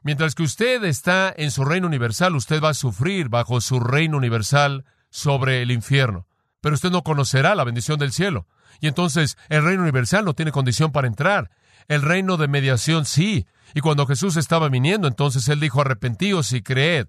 Mientras 0.01 0.33
que 0.33 0.43
usted 0.43 0.81
está 0.85 1.33
en 1.35 1.51
su 1.51 1.65
reino 1.65 1.87
universal, 1.87 2.33
usted 2.33 2.61
va 2.63 2.69
a 2.69 2.73
sufrir 2.73 3.27
bajo 3.27 3.59
su 3.59 3.81
reino 3.81 4.15
universal 4.15 4.85
sobre 5.09 5.61
el 5.61 5.71
infierno. 5.71 6.25
Pero 6.61 6.75
usted 6.75 6.89
no 6.89 7.03
conocerá 7.03 7.53
la 7.53 7.65
bendición 7.65 7.99
del 7.99 8.13
cielo. 8.13 8.47
Y 8.79 8.87
entonces 8.87 9.37
el 9.49 9.63
reino 9.63 9.81
universal 9.81 10.23
no 10.23 10.35
tiene 10.35 10.53
condición 10.53 10.93
para 10.93 11.07
entrar. 11.07 11.51
El 11.87 12.01
reino 12.01 12.37
de 12.37 12.47
mediación 12.47 13.05
sí. 13.05 13.45
Y 13.73 13.81
cuando 13.81 14.07
Jesús 14.07 14.37
estaba 14.37 14.69
viniendo, 14.69 15.07
entonces 15.07 15.47
él 15.49 15.59
dijo, 15.59 15.81
arrepentíos 15.81 16.51
y 16.53 16.61
creed. 16.61 17.07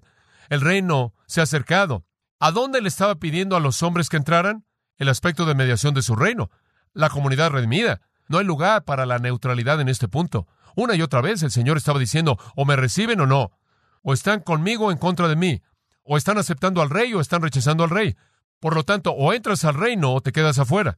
El 0.49 0.61
reino 0.61 1.13
se 1.25 1.39
ha 1.39 1.43
acercado. 1.43 2.05
¿A 2.39 2.51
dónde 2.51 2.81
le 2.81 2.87
estaba 2.87 3.15
pidiendo 3.15 3.55
a 3.55 3.59
los 3.59 3.81
hombres 3.83 4.09
que 4.09 4.17
entraran? 4.17 4.65
El 4.97 5.09
aspecto 5.09 5.45
de 5.45 5.55
mediación 5.55 5.93
de 5.93 6.01
su 6.01 6.15
reino, 6.15 6.49
la 6.93 7.09
comunidad 7.09 7.51
redimida. 7.51 8.01
No 8.27 8.37
hay 8.37 8.45
lugar 8.45 8.83
para 8.83 9.05
la 9.05 9.19
neutralidad 9.19 9.79
en 9.81 9.89
este 9.89 10.07
punto. 10.07 10.47
Una 10.75 10.95
y 10.95 11.01
otra 11.01 11.21
vez 11.21 11.41
el 11.43 11.51
Señor 11.51 11.77
estaba 11.77 11.99
diciendo, 11.99 12.37
o 12.55 12.65
me 12.65 12.75
reciben 12.75 13.21
o 13.21 13.25
no, 13.25 13.51
o 14.03 14.13
están 14.13 14.41
conmigo 14.41 14.87
o 14.87 14.91
en 14.91 14.97
contra 14.97 15.27
de 15.27 15.35
mí, 15.35 15.61
o 16.03 16.17
están 16.17 16.37
aceptando 16.37 16.81
al 16.81 16.89
rey 16.89 17.13
o 17.13 17.21
están 17.21 17.41
rechazando 17.41 17.83
al 17.83 17.89
rey. 17.89 18.15
Por 18.59 18.75
lo 18.75 18.83
tanto, 18.83 19.11
o 19.11 19.33
entras 19.33 19.65
al 19.65 19.75
reino 19.75 20.13
o 20.13 20.21
te 20.21 20.31
quedas 20.31 20.59
afuera. 20.59 20.97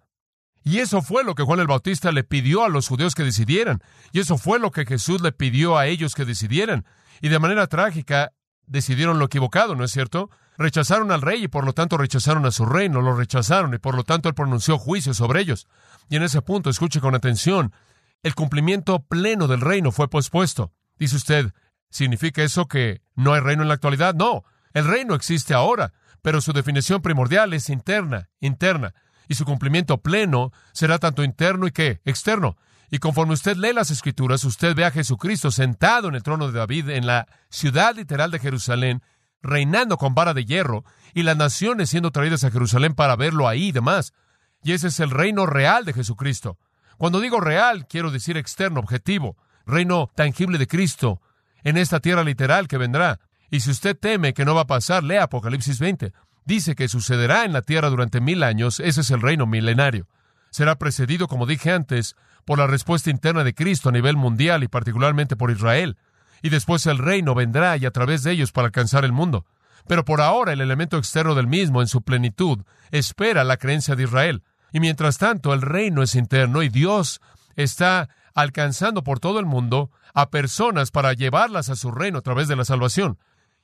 Y 0.63 0.79
eso 0.79 1.01
fue 1.01 1.23
lo 1.23 1.35
que 1.35 1.43
Juan 1.43 1.59
el 1.59 1.67
Bautista 1.67 2.11
le 2.11 2.23
pidió 2.23 2.63
a 2.63 2.69
los 2.69 2.87
judíos 2.87 3.15
que 3.15 3.23
decidieran. 3.23 3.81
Y 4.11 4.19
eso 4.19 4.37
fue 4.37 4.59
lo 4.59 4.71
que 4.71 4.85
Jesús 4.85 5.21
le 5.21 5.31
pidió 5.31 5.77
a 5.77 5.87
ellos 5.87 6.15
que 6.15 6.25
decidieran. 6.25 6.85
Y 7.21 7.29
de 7.29 7.39
manera 7.39 7.67
trágica 7.67 8.33
decidieron 8.67 9.19
lo 9.19 9.25
equivocado, 9.25 9.75
¿no 9.75 9.83
es 9.83 9.91
cierto? 9.91 10.29
Rechazaron 10.57 11.11
al 11.11 11.21
rey 11.21 11.45
y 11.45 11.47
por 11.47 11.65
lo 11.65 11.73
tanto 11.73 11.97
rechazaron 11.97 12.45
a 12.45 12.51
su 12.51 12.65
reino, 12.65 13.01
lo 13.01 13.15
rechazaron 13.15 13.73
y 13.73 13.77
por 13.77 13.95
lo 13.95 14.03
tanto 14.03 14.29
él 14.29 14.35
pronunció 14.35 14.77
juicio 14.77 15.13
sobre 15.13 15.41
ellos. 15.41 15.67
Y 16.09 16.17
en 16.17 16.23
ese 16.23 16.41
punto, 16.41 16.69
escuche 16.69 16.99
con 16.99 17.15
atención, 17.15 17.73
el 18.21 18.35
cumplimiento 18.35 18.99
pleno 18.99 19.47
del 19.47 19.61
reino 19.61 19.91
fue 19.91 20.09
pospuesto. 20.09 20.73
Dice 20.97 21.15
usted, 21.15 21.53
¿significa 21.89 22.43
eso 22.43 22.67
que 22.67 23.01
no 23.15 23.33
hay 23.33 23.39
reino 23.39 23.63
en 23.63 23.69
la 23.69 23.75
actualidad? 23.75 24.13
No, 24.13 24.43
el 24.73 24.85
reino 24.85 25.15
existe 25.15 25.53
ahora, 25.53 25.93
pero 26.21 26.41
su 26.41 26.51
definición 26.51 27.01
primordial 27.01 27.53
es 27.53 27.69
interna, 27.69 28.29
interna 28.41 28.93
y 29.29 29.35
su 29.35 29.45
cumplimiento 29.45 29.99
pleno 29.99 30.51
será 30.73 30.97
tanto 30.97 31.23
interno 31.23 31.67
y 31.67 31.71
que 31.71 32.01
externo. 32.03 32.57
Y 32.89 32.97
conforme 32.97 33.33
usted 33.33 33.55
lee 33.55 33.73
las 33.73 33.91
escrituras, 33.91 34.43
usted 34.43 34.75
ve 34.75 34.83
a 34.83 34.91
Jesucristo 34.91 35.51
sentado 35.51 36.09
en 36.09 36.15
el 36.15 36.23
trono 36.23 36.51
de 36.51 36.57
David 36.57 36.89
en 36.89 37.05
la 37.05 37.27
ciudad 37.49 37.95
literal 37.95 38.31
de 38.31 38.39
Jerusalén, 38.39 39.03
reinando 39.43 39.97
con 39.97 40.15
vara 40.15 40.33
de 40.33 40.45
hierro, 40.45 40.83
y 41.13 41.21
las 41.21 41.37
naciones 41.37 41.91
siendo 41.91 42.09
traídas 42.11 42.43
a 42.43 42.49
Jerusalén 42.49 42.95
para 42.95 43.15
verlo 43.15 43.47
ahí 43.47 43.67
y 43.67 43.71
demás. 43.71 44.13
Y 44.63 44.71
ese 44.71 44.87
es 44.87 44.99
el 44.99 45.11
reino 45.11 45.45
real 45.45 45.85
de 45.85 45.93
Jesucristo. 45.93 46.57
Cuando 46.97 47.19
digo 47.19 47.39
real, 47.39 47.87
quiero 47.87 48.09
decir 48.09 48.35
externo, 48.35 48.79
objetivo, 48.79 49.37
reino 49.67 50.09
tangible 50.15 50.57
de 50.57 50.67
Cristo, 50.67 51.21
en 51.63 51.77
esta 51.77 51.99
tierra 51.99 52.23
literal 52.23 52.67
que 52.67 52.79
vendrá. 52.79 53.19
Y 53.51 53.59
si 53.59 53.69
usted 53.69 53.95
teme 53.95 54.33
que 54.33 54.43
no 54.43 54.55
va 54.55 54.61
a 54.61 54.67
pasar, 54.67 55.03
lea 55.03 55.23
Apocalipsis 55.23 55.77
20. 55.79 56.13
Dice 56.49 56.75
que 56.75 56.89
sucederá 56.89 57.45
en 57.45 57.53
la 57.53 57.61
tierra 57.61 57.91
durante 57.91 58.19
mil 58.19 58.41
años, 58.41 58.79
ese 58.79 59.01
es 59.01 59.11
el 59.11 59.21
reino 59.21 59.45
milenario. 59.45 60.07
Será 60.49 60.79
precedido, 60.79 61.27
como 61.27 61.45
dije 61.45 61.71
antes, 61.71 62.15
por 62.43 62.57
la 62.57 62.65
respuesta 62.65 63.11
interna 63.11 63.43
de 63.43 63.53
Cristo 63.53 63.89
a 63.89 63.91
nivel 63.91 64.17
mundial 64.17 64.63
y 64.63 64.67
particularmente 64.67 65.35
por 65.35 65.51
Israel. 65.51 65.97
Y 66.41 66.49
después 66.49 66.87
el 66.87 66.97
reino 66.97 67.35
vendrá 67.35 67.77
y 67.77 67.85
a 67.85 67.91
través 67.91 68.23
de 68.23 68.31
ellos 68.31 68.51
para 68.51 68.65
alcanzar 68.65 69.05
el 69.05 69.11
mundo. 69.11 69.45
Pero 69.87 70.03
por 70.05 70.21
ahora 70.21 70.51
el 70.51 70.61
elemento 70.61 70.97
externo 70.97 71.35
del 71.35 71.45
mismo 71.45 71.81
en 71.81 71.87
su 71.87 72.01
plenitud 72.01 72.59
espera 72.89 73.43
la 73.43 73.57
creencia 73.57 73.95
de 73.95 74.03
Israel. 74.03 74.41
Y 74.73 74.79
mientras 74.79 75.19
tanto 75.19 75.53
el 75.53 75.61
reino 75.61 76.01
es 76.01 76.15
interno 76.15 76.63
y 76.63 76.69
Dios 76.69 77.21
está 77.57 78.09
alcanzando 78.33 79.03
por 79.03 79.19
todo 79.19 79.39
el 79.39 79.45
mundo 79.45 79.91
a 80.15 80.31
personas 80.31 80.89
para 80.89 81.13
llevarlas 81.13 81.69
a 81.69 81.75
su 81.75 81.91
reino 81.91 82.17
a 82.17 82.21
través 82.21 82.47
de 82.47 82.55
la 82.55 82.65
salvación. 82.65 83.19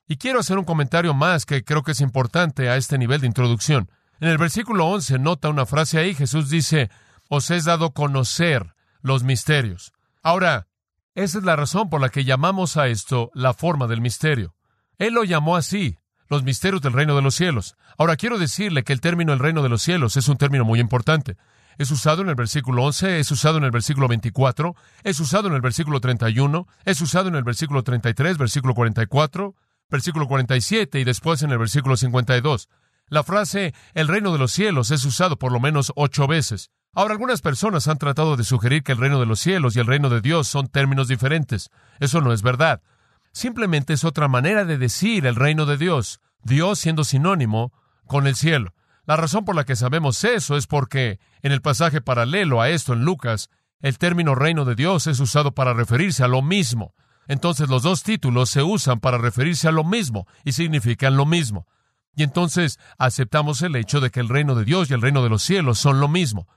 Y 0.07 0.17
quiero 0.17 0.39
hacer 0.39 0.59
un 0.59 0.65
comentario 0.65 1.13
más 1.13 1.45
que 1.45 1.63
creo 1.63 1.83
que 1.83 1.93
es 1.93 2.01
importante 2.01 2.69
a 2.69 2.77
este 2.77 2.97
nivel 2.97 3.21
de 3.21 3.27
introducción. 3.27 3.89
En 4.19 4.29
el 4.29 4.37
versículo 4.37 4.87
11 4.87 5.19
nota 5.19 5.49
una 5.49 5.65
frase 5.65 5.97
ahí, 5.97 6.13
Jesús 6.13 6.49
dice, 6.49 6.89
os 7.27 7.49
es 7.49 7.65
dado 7.65 7.91
conocer 7.91 8.75
los 9.01 9.23
misterios. 9.23 9.93
Ahora, 10.21 10.67
esa 11.15 11.39
es 11.39 11.43
la 11.43 11.55
razón 11.55 11.89
por 11.89 12.01
la 12.01 12.09
que 12.09 12.23
llamamos 12.23 12.77
a 12.77 12.87
esto 12.87 13.31
la 13.33 13.53
forma 13.53 13.87
del 13.87 14.01
misterio. 14.01 14.53
Él 14.97 15.13
lo 15.13 15.23
llamó 15.23 15.55
así, 15.55 15.97
los 16.29 16.43
misterios 16.43 16.81
del 16.81 16.93
reino 16.93 17.15
de 17.15 17.21
los 17.21 17.35
cielos. 17.35 17.75
Ahora 17.97 18.15
quiero 18.15 18.37
decirle 18.37 18.83
que 18.83 18.93
el 18.93 19.01
término 19.01 19.33
el 19.33 19.39
reino 19.39 19.63
de 19.63 19.69
los 19.69 19.81
cielos 19.81 20.17
es 20.17 20.27
un 20.27 20.37
término 20.37 20.65
muy 20.65 20.79
importante. 20.79 21.35
Es 21.77 21.91
usado 21.91 22.21
en 22.21 22.29
el 22.29 22.35
versículo 22.35 22.83
11, 22.83 23.19
es 23.19 23.31
usado 23.31 23.57
en 23.57 23.65
el 23.65 23.71
versículo 23.71 24.07
24, 24.07 24.75
es 25.03 25.19
usado 25.19 25.47
en 25.47 25.55
el 25.55 25.61
versículo 25.61 25.99
31, 25.99 26.67
es 26.85 27.01
usado 27.01 27.27
en 27.27 27.35
el 27.35 27.43
versículo 27.43 27.83
33, 27.83 28.37
versículo 28.37 28.73
44, 28.73 29.55
versículo 29.89 30.27
47 30.27 30.99
y 30.99 31.03
después 31.03 31.41
en 31.43 31.51
el 31.51 31.57
versículo 31.57 31.97
52. 31.97 32.69
La 33.07 33.23
frase 33.23 33.73
el 33.93 34.07
reino 34.07 34.31
de 34.31 34.39
los 34.39 34.51
cielos 34.51 34.91
es 34.91 35.05
usado 35.05 35.37
por 35.37 35.51
lo 35.51 35.59
menos 35.59 35.91
ocho 35.95 36.27
veces. 36.27 36.71
Ahora, 36.93 37.11
algunas 37.11 37.41
personas 37.41 37.87
han 37.87 37.97
tratado 37.97 38.37
de 38.37 38.45
sugerir 38.45 38.81
que 38.81 38.93
el 38.93 38.97
reino 38.97 39.19
de 39.19 39.25
los 39.25 39.41
cielos 39.41 39.75
y 39.75 39.79
el 39.79 39.85
reino 39.85 40.09
de 40.09 40.21
Dios 40.21 40.47
son 40.47 40.67
términos 40.67 41.09
diferentes. 41.09 41.69
Eso 41.99 42.21
no 42.21 42.31
es 42.31 42.41
verdad. 42.41 42.81
Simplemente 43.33 43.93
es 43.93 44.05
otra 44.05 44.29
manera 44.29 44.63
de 44.63 44.77
decir 44.77 45.25
el 45.25 45.35
reino 45.35 45.65
de 45.65 45.77
Dios, 45.77 46.21
Dios 46.41 46.79
siendo 46.79 47.03
sinónimo 47.03 47.73
con 48.07 48.27
el 48.27 48.35
cielo. 48.37 48.73
La 49.05 49.17
razón 49.17 49.43
por 49.43 49.55
la 49.55 49.65
que 49.65 49.75
sabemos 49.75 50.23
eso 50.23 50.55
es 50.55 50.67
porque 50.67 51.19
en 51.41 51.51
el 51.51 51.61
pasaje 51.61 51.99
paralelo 52.01 52.61
a 52.61 52.69
esto 52.69 52.93
en 52.93 53.03
Lucas, 53.03 53.49
el 53.81 53.97
término 53.97 54.33
reino 54.33 54.63
de 54.63 54.75
Dios 54.75 55.05
es 55.07 55.19
usado 55.19 55.51
para 55.51 55.73
referirse 55.73 56.23
a 56.23 56.29
lo 56.29 56.41
mismo. 56.41 56.95
Entonces 57.27 57.69
los 57.69 57.83
dos 57.83 58.03
títulos 58.03 58.49
se 58.49 58.63
usan 58.63 58.99
para 58.99 59.17
referirse 59.17 59.67
a 59.67 59.71
lo 59.71 59.83
mismo 59.83 60.27
y 60.43 60.51
significan 60.51 61.17
lo 61.17 61.25
mismo. 61.25 61.67
Y 62.15 62.23
entonces 62.23 62.79
aceptamos 62.97 63.61
el 63.61 63.75
hecho 63.75 63.99
de 63.99 64.09
que 64.09 64.19
el 64.19 64.29
reino 64.29 64.55
de 64.55 64.65
Dios 64.65 64.89
y 64.89 64.93
el 64.93 65.01
reino 65.01 65.23
de 65.23 65.29
los 65.29 65.43
cielos 65.43 65.79
son 65.79 65.99
lo 65.99 66.07
mismo. 66.07 66.47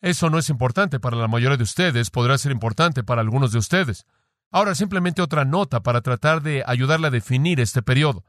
Eso 0.00 0.30
no 0.30 0.38
es 0.38 0.48
importante 0.48 1.00
para 1.00 1.16
la 1.16 1.28
mayoría 1.28 1.56
de 1.56 1.64
ustedes, 1.64 2.10
podrá 2.10 2.38
ser 2.38 2.52
importante 2.52 3.02
para 3.02 3.20
algunos 3.20 3.52
de 3.52 3.58
ustedes. 3.58 4.06
Ahora, 4.50 4.74
simplemente 4.74 5.22
otra 5.22 5.44
nota 5.44 5.82
para 5.82 6.00
tratar 6.00 6.42
de 6.42 6.62
ayudarle 6.66 7.08
a 7.08 7.10
definir 7.10 7.60
este 7.60 7.82
periodo. 7.82 8.24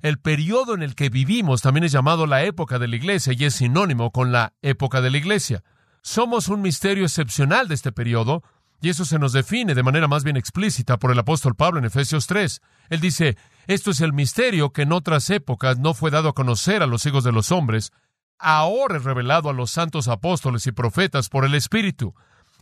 El 0.00 0.18
periodo 0.18 0.74
en 0.74 0.82
el 0.82 0.94
que 0.94 1.10
vivimos 1.10 1.60
también 1.60 1.84
es 1.84 1.92
llamado 1.92 2.26
la 2.26 2.42
época 2.42 2.78
de 2.78 2.88
la 2.88 2.96
iglesia 2.96 3.34
y 3.36 3.44
es 3.44 3.54
sinónimo 3.54 4.10
con 4.10 4.32
la 4.32 4.54
época 4.62 5.00
de 5.00 5.10
la 5.10 5.18
iglesia. 5.18 5.62
Somos 6.02 6.48
un 6.48 6.62
misterio 6.62 7.04
excepcional 7.04 7.68
de 7.68 7.74
este 7.74 7.92
periodo 7.92 8.42
y 8.80 8.88
eso 8.88 9.04
se 9.04 9.18
nos 9.18 9.32
define 9.32 9.74
de 9.74 9.82
manera 9.82 10.08
más 10.08 10.24
bien 10.24 10.36
explícita 10.36 10.98
por 10.98 11.10
el 11.10 11.18
apóstol 11.18 11.54
Pablo 11.54 11.78
en 11.78 11.84
Efesios 11.84 12.26
3. 12.26 12.62
Él 12.88 13.00
dice, 13.00 13.36
esto 13.66 13.90
es 13.90 14.00
el 14.00 14.12
misterio 14.12 14.72
que 14.72 14.82
en 14.82 14.92
otras 14.92 15.28
épocas 15.30 15.78
no 15.78 15.94
fue 15.94 16.10
dado 16.10 16.30
a 16.30 16.34
conocer 16.34 16.82
a 16.82 16.86
los 16.86 17.04
hijos 17.06 17.24
de 17.24 17.32
los 17.32 17.52
hombres, 17.52 17.92
ahora 18.38 18.96
es 18.96 19.04
revelado 19.04 19.50
a 19.50 19.52
los 19.52 19.70
santos 19.70 20.08
apóstoles 20.08 20.66
y 20.66 20.72
profetas 20.72 21.28
por 21.28 21.44
el 21.44 21.54
Espíritu, 21.54 22.14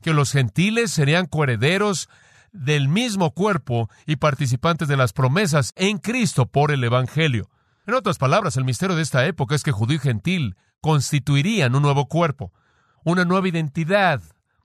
que 0.02 0.12
los 0.12 0.32
gentiles 0.32 0.90
serían 0.90 1.26
coherederos 1.26 2.08
del 2.52 2.88
mismo 2.88 3.32
cuerpo 3.32 3.88
y 4.06 4.16
participantes 4.16 4.88
de 4.88 4.96
las 4.96 5.12
promesas 5.12 5.72
en 5.76 5.98
Cristo 5.98 6.46
por 6.46 6.72
el 6.72 6.82
Evangelio. 6.82 7.48
En 7.86 7.94
otras 7.94 8.18
palabras, 8.18 8.56
el 8.56 8.64
misterio 8.64 8.96
de 8.96 9.02
esta 9.02 9.24
época 9.26 9.54
es 9.54 9.62
que 9.62 9.72
judío 9.72 9.96
y 9.96 10.00
gentil 10.00 10.56
constituirían 10.80 11.74
un 11.74 11.82
nuevo 11.82 12.06
cuerpo, 12.06 12.52
una 13.04 13.24
nueva 13.24 13.48
identidad 13.48 14.20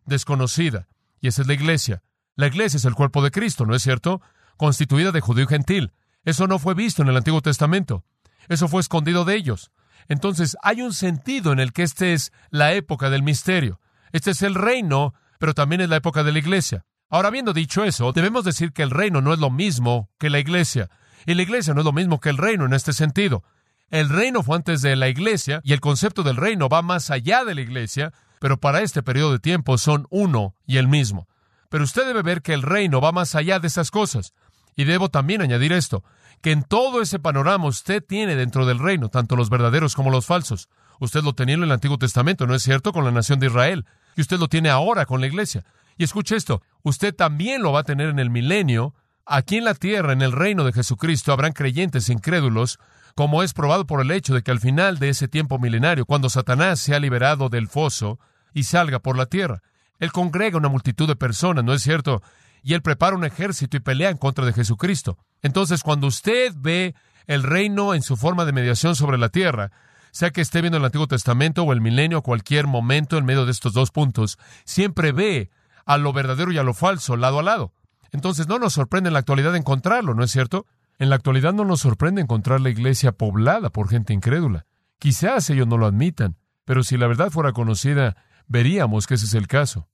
desconocida, 0.06 0.88
y 1.24 1.30
esa 1.30 1.42
es 1.42 1.48
la 1.48 1.54
iglesia. 1.54 2.04
La 2.36 2.48
iglesia 2.48 2.76
es 2.78 2.84
el 2.84 2.96
cuerpo 2.96 3.24
de 3.24 3.32
Cristo, 3.32 3.66
¿no 3.66 3.74
es 3.74 3.82
cierto? 3.82 4.22
Constituida 4.58 5.14
de 5.14 5.22
judío 5.22 5.46
y 5.46 5.48
gentil. 5.48 5.94
Eso 6.26 6.48
no 6.48 6.60
fue 6.60 6.74
visto 6.74 7.02
en 7.02 7.08
el 7.08 7.16
Antiguo 7.16 7.42
Testamento. 7.42 8.04
Eso 8.50 8.68
fue 8.68 8.82
escondido 8.82 9.24
de 9.24 9.36
ellos. 9.36 9.72
Entonces, 10.10 10.58
hay 10.62 10.82
un 10.82 10.94
sentido 10.94 11.54
en 11.54 11.62
el 11.62 11.72
que 11.72 11.84
esta 11.84 12.08
es 12.08 12.34
la 12.50 12.74
época 12.74 13.10
del 13.10 13.24
misterio. 13.24 13.80
Este 14.12 14.32
es 14.32 14.42
el 14.42 14.54
reino, 14.54 15.14
pero 15.40 15.54
también 15.54 15.80
es 15.80 15.88
la 15.88 15.96
época 15.96 16.26
de 16.26 16.34
la 16.34 16.40
iglesia. 16.40 16.86
Ahora, 17.10 17.30
habiendo 17.30 17.54
dicho 17.54 17.86
eso, 17.86 18.12
debemos 18.12 18.44
decir 18.44 18.74
que 18.74 18.84
el 18.84 18.92
reino 18.92 19.22
no 19.22 19.32
es 19.32 19.40
lo 19.40 19.50
mismo 19.50 20.10
que 20.20 20.30
la 20.30 20.40
iglesia. 20.40 20.90
Y 21.26 21.36
la 21.36 21.44
iglesia 21.44 21.74
no 21.74 21.80
es 21.80 21.86
lo 21.86 21.94
mismo 21.94 22.20
que 22.20 22.32
el 22.32 22.38
reino 22.38 22.66
en 22.66 22.74
este 22.74 22.92
sentido. 22.92 23.46
El 23.90 24.10
reino 24.10 24.44
fue 24.44 24.58
antes 24.58 24.82
de 24.82 24.98
la 24.98 25.08
iglesia 25.08 25.62
y 25.64 25.72
el 25.72 25.80
concepto 25.80 26.24
del 26.24 26.36
reino 26.36 26.68
va 26.68 26.82
más 26.82 27.12
allá 27.12 27.46
de 27.46 27.56
la 27.56 27.62
iglesia, 27.62 28.12
pero 28.44 28.60
para 28.60 28.82
este 28.82 29.02
periodo 29.04 29.32
de 29.32 29.40
tiempo 29.40 29.78
son 29.78 30.06
uno 30.10 30.54
y 30.68 30.76
el 30.76 30.90
mismo. 30.90 31.30
Pero 31.70 31.86
usted 31.86 32.06
debe 32.06 32.24
ver 32.24 32.42
que 32.42 32.54
el 32.54 32.62
reino 32.62 33.00
va 33.00 33.14
más 33.14 33.36
allá 33.36 33.58
de 33.62 33.68
esas 33.68 33.90
cosas. 33.90 34.34
Y 34.76 34.84
debo 34.84 35.08
también 35.08 35.42
añadir 35.42 35.72
esto, 35.72 36.04
que 36.42 36.52
en 36.52 36.64
todo 36.64 37.02
ese 37.02 37.20
panorama 37.20 37.68
usted 37.68 38.04
tiene 38.04 38.36
dentro 38.36 38.66
del 38.66 38.80
reino 38.80 39.08
tanto 39.08 39.38
los 39.38 39.50
verdaderos 39.50 39.96
como 39.96 40.10
los 40.12 40.26
falsos. 40.26 40.68
Usted 41.00 41.24
lo 41.24 41.32
tenía 41.32 41.56
en 41.56 41.64
el 41.64 41.72
Antiguo 41.72 41.98
Testamento, 41.98 42.46
¿no 42.46 42.54
es 42.54 42.64
cierto?, 42.64 42.92
con 42.92 43.06
la 43.06 43.12
nación 43.12 43.40
de 43.40 43.48
Israel. 43.48 43.86
Y 44.18 44.20
usted 44.20 44.38
lo 44.38 44.50
tiene 44.50 44.70
ahora 44.70 45.06
con 45.06 45.22
la 45.22 45.28
iglesia. 45.28 45.64
Y 45.98 46.04
escuche 46.04 46.36
esto, 46.36 46.62
usted 46.82 47.16
también 47.16 47.62
lo 47.62 47.72
va 47.72 47.80
a 47.80 47.86
tener 47.86 48.10
en 48.10 48.20
el 48.20 48.30
milenio. 48.30 48.94
Aquí 49.26 49.56
en 49.56 49.64
la 49.64 49.74
tierra, 49.74 50.12
en 50.12 50.22
el 50.22 50.34
reino 50.34 50.66
de 50.66 50.74
Jesucristo, 50.74 51.32
habrán 51.32 51.54
creyentes 51.54 52.10
incrédulos, 52.10 52.78
como 53.16 53.42
es 53.42 53.54
probado 53.54 53.88
por 53.88 54.02
el 54.02 54.12
hecho 54.12 54.34
de 54.34 54.44
que 54.44 54.52
al 54.52 54.60
final 54.60 55.00
de 55.00 55.08
ese 55.08 55.30
tiempo 55.30 55.60
milenario, 55.60 56.06
cuando 56.06 56.30
Satanás 56.30 56.82
se 56.82 56.94
ha 56.94 57.00
liberado 57.00 57.48
del 57.48 57.70
foso 57.70 58.20
y 58.54 58.64
salga 58.64 59.00
por 59.00 59.18
la 59.18 59.26
tierra, 59.26 59.62
él 60.00 60.12
congrega 60.12 60.58
una 60.58 60.70
multitud 60.70 61.08
de 61.08 61.16
personas, 61.16 61.64
¿no 61.64 61.74
es 61.74 61.82
cierto? 61.82 62.22
Y 62.62 62.74
él 62.74 62.82
prepara 62.82 63.16
un 63.16 63.26
ejército 63.26 63.78
y 63.78 63.82
pelea 63.82 64.10
en 64.10 64.18
contra 64.18 64.46
de 64.46 64.54
Jesucristo. 64.54 65.18
Entonces, 65.42 65.84
cuando 65.84 66.08
usted 66.08 66.54
ve 66.56 66.96
el 67.28 67.44
reino 67.44 67.94
en 67.94 68.02
su 68.02 68.18
forma 68.18 68.46
de 68.46 68.54
mediación 68.54 68.96
sobre 68.96 69.18
la 69.18 69.30
tierra, 69.30 69.72
sea 70.12 70.32
que 70.32 70.42
esté 70.42 70.62
viendo 70.62 70.78
el 70.78 70.86
Antiguo 70.86 71.08
Testamento 71.08 71.64
o 71.64 71.74
el 71.74 71.82
milenio, 71.82 72.22
cualquier 72.22 72.68
momento 72.68 73.18
en 73.18 73.26
medio 73.26 73.46
de 73.46 73.52
estos 73.52 73.74
dos 73.74 73.92
puntos, 73.92 74.38
siempre 74.64 75.12
ve 75.12 75.50
a 75.86 75.98
lo 75.98 76.14
verdadero 76.14 76.52
y 76.52 76.58
a 76.58 76.64
lo 76.64 76.74
falso 76.74 77.18
lado 77.18 77.40
a 77.40 77.44
lado. 77.44 77.74
Entonces 78.12 78.48
no 78.48 78.60
nos 78.60 78.74
sorprende 78.74 79.08
en 79.08 79.14
la 79.14 79.20
actualidad 79.20 79.56
encontrarlo, 79.56 80.14
¿no 80.14 80.24
es 80.24 80.32
cierto? 80.32 80.68
En 81.00 81.10
la 81.10 81.16
actualidad 81.16 81.54
no 81.54 81.66
nos 81.66 81.82
sorprende 81.82 82.22
encontrar 82.22 82.62
la 82.62 82.70
iglesia 82.70 83.12
poblada 83.12 83.72
por 83.72 83.90
gente 83.90 84.14
incrédula. 84.14 84.66
Quizás 85.00 85.50
ellos 85.50 85.68
no 85.68 85.78
lo 85.78 85.88
admitan, 85.88 86.38
pero 86.64 86.84
si 86.84 86.96
la 86.98 87.08
verdad 87.08 87.32
fuera 87.32 87.52
conocida, 87.52 88.16
veríamos 88.48 89.08
que 89.08 89.16
ese 89.16 89.26
es 89.26 89.34
el 89.34 89.48
caso. 89.48 89.90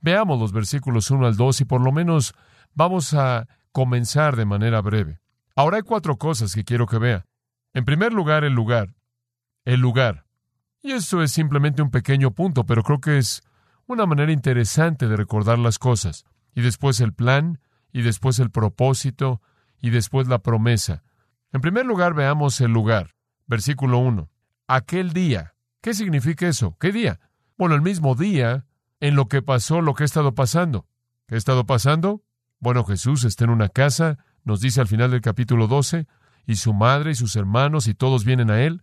Veamos 0.00 0.38
los 0.38 0.52
versículos 0.52 1.10
1 1.10 1.26
al 1.26 1.36
2 1.36 1.62
y 1.62 1.64
por 1.64 1.80
lo 1.80 1.92
menos 1.92 2.34
vamos 2.74 3.14
a 3.14 3.48
comenzar 3.72 4.36
de 4.36 4.44
manera 4.44 4.80
breve. 4.80 5.20
Ahora 5.56 5.78
hay 5.78 5.82
cuatro 5.82 6.16
cosas 6.16 6.54
que 6.54 6.64
quiero 6.64 6.86
que 6.86 6.98
vea. 6.98 7.26
En 7.72 7.84
primer 7.84 8.12
lugar, 8.12 8.44
el 8.44 8.52
lugar. 8.52 8.94
El 9.64 9.80
lugar. 9.80 10.26
Y 10.82 10.92
eso 10.92 11.22
es 11.22 11.32
simplemente 11.32 11.80
un 11.80 11.90
pequeño 11.90 12.32
punto, 12.32 12.66
pero 12.66 12.82
creo 12.82 13.00
que 13.00 13.18
es 13.18 13.42
una 13.86 14.06
manera 14.06 14.32
interesante 14.32 15.08
de 15.08 15.16
recordar 15.16 15.58
las 15.58 15.78
cosas. 15.78 16.24
Y 16.54 16.60
después 16.60 17.00
el 17.00 17.14
plan, 17.14 17.60
y 17.92 18.02
después 18.02 18.38
el 18.38 18.50
propósito, 18.50 19.40
y 19.80 19.90
después 19.90 20.28
la 20.28 20.40
promesa. 20.40 21.02
En 21.52 21.60
primer 21.60 21.86
lugar, 21.86 22.14
veamos 22.14 22.60
el 22.60 22.72
lugar. 22.72 23.14
Versículo 23.46 23.98
1. 23.98 24.30
Aquel 24.66 25.12
día. 25.12 25.54
¿Qué 25.80 25.94
significa 25.94 26.48
eso? 26.48 26.76
¿Qué 26.78 26.92
día? 26.92 27.20
Bueno, 27.56 27.76
el 27.76 27.82
mismo 27.82 28.16
día 28.16 28.64
en 29.00 29.14
lo 29.14 29.28
que 29.28 29.42
pasó 29.42 29.80
lo 29.80 29.94
que 29.94 30.02
ha 30.02 30.06
estado 30.06 30.34
pasando. 30.34 30.86
¿Qué 31.26 31.36
ha 31.36 31.38
estado 31.38 31.66
pasando? 31.66 32.22
Bueno, 32.58 32.84
Jesús 32.84 33.24
está 33.24 33.44
en 33.44 33.50
una 33.50 33.68
casa, 33.68 34.18
nos 34.44 34.60
dice 34.60 34.80
al 34.80 34.88
final 34.88 35.12
del 35.12 35.20
capítulo 35.20 35.68
12, 35.68 36.06
y 36.46 36.56
su 36.56 36.74
madre 36.74 37.12
y 37.12 37.14
sus 37.14 37.36
hermanos 37.36 37.86
y 37.86 37.94
todos 37.94 38.24
vienen 38.24 38.50
a 38.50 38.62
él. 38.62 38.82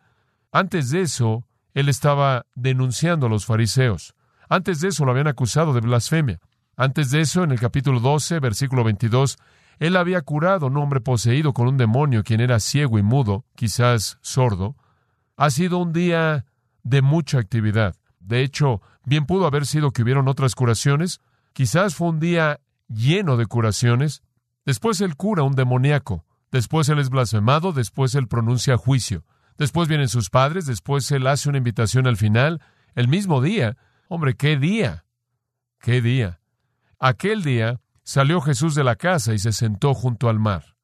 Antes 0.51 0.89
de 0.89 1.01
eso, 1.01 1.45
él 1.73 1.89
estaba 1.89 2.45
denunciando 2.55 3.27
a 3.27 3.29
los 3.29 3.45
fariseos. 3.45 4.15
Antes 4.47 4.79
de 4.79 4.89
eso 4.89 5.05
lo 5.05 5.11
habían 5.11 5.27
acusado 5.27 5.73
de 5.73 5.81
blasfemia. 5.81 6.39
Antes 6.77 7.11
de 7.11 7.21
eso, 7.21 7.43
en 7.43 7.51
el 7.51 7.59
capítulo 7.59 7.99
12, 7.99 8.39
versículo 8.39 8.83
22, 8.83 9.37
él 9.79 9.97
había 9.97 10.21
curado 10.21 10.65
a 10.65 10.69
un 10.69 10.77
hombre 10.77 11.01
poseído 11.01 11.53
con 11.53 11.67
un 11.67 11.77
demonio, 11.77 12.23
quien 12.23 12.39
era 12.39 12.59
ciego 12.59 12.97
y 12.99 13.03
mudo, 13.03 13.45
quizás 13.55 14.17
sordo. 14.21 14.75
Ha 15.35 15.49
sido 15.49 15.77
un 15.77 15.91
día 15.91 16.45
de 16.83 17.01
mucha 17.01 17.39
actividad. 17.39 17.95
De 18.31 18.43
hecho, 18.43 18.81
bien 19.03 19.25
pudo 19.25 19.45
haber 19.45 19.65
sido 19.65 19.91
que 19.91 20.03
hubieron 20.03 20.29
otras 20.29 20.55
curaciones. 20.55 21.19
Quizás 21.51 21.95
fue 21.95 22.07
un 22.07 22.21
día 22.21 22.61
lleno 22.87 23.35
de 23.35 23.45
curaciones. 23.45 24.23
Después 24.65 25.01
él 25.01 25.17
cura 25.17 25.43
un 25.43 25.53
demoníaco. 25.53 26.23
Después 26.49 26.87
él 26.87 26.99
es 26.99 27.09
blasfemado. 27.09 27.73
Después 27.73 28.15
él 28.15 28.29
pronuncia 28.29 28.77
juicio. 28.77 29.25
Después 29.57 29.89
vienen 29.89 30.07
sus 30.07 30.29
padres, 30.29 30.65
después 30.65 31.11
él 31.11 31.27
hace 31.27 31.49
una 31.49 31.57
invitación 31.57 32.07
al 32.07 32.17
final, 32.17 32.61
el 32.95 33.07
mismo 33.07 33.41
día. 33.41 33.77
Hombre, 34.07 34.35
qué 34.35 34.57
día, 34.57 35.05
qué 35.79 36.01
día. 36.01 36.39
Aquel 36.99 37.43
día 37.43 37.81
salió 38.01 38.41
Jesús 38.41 38.75
de 38.75 38.83
la 38.83 38.95
casa 38.95 39.33
y 39.33 39.39
se 39.39 39.51
sentó 39.51 39.93
junto 39.93 40.29
al 40.29 40.39
mar. 40.39 40.77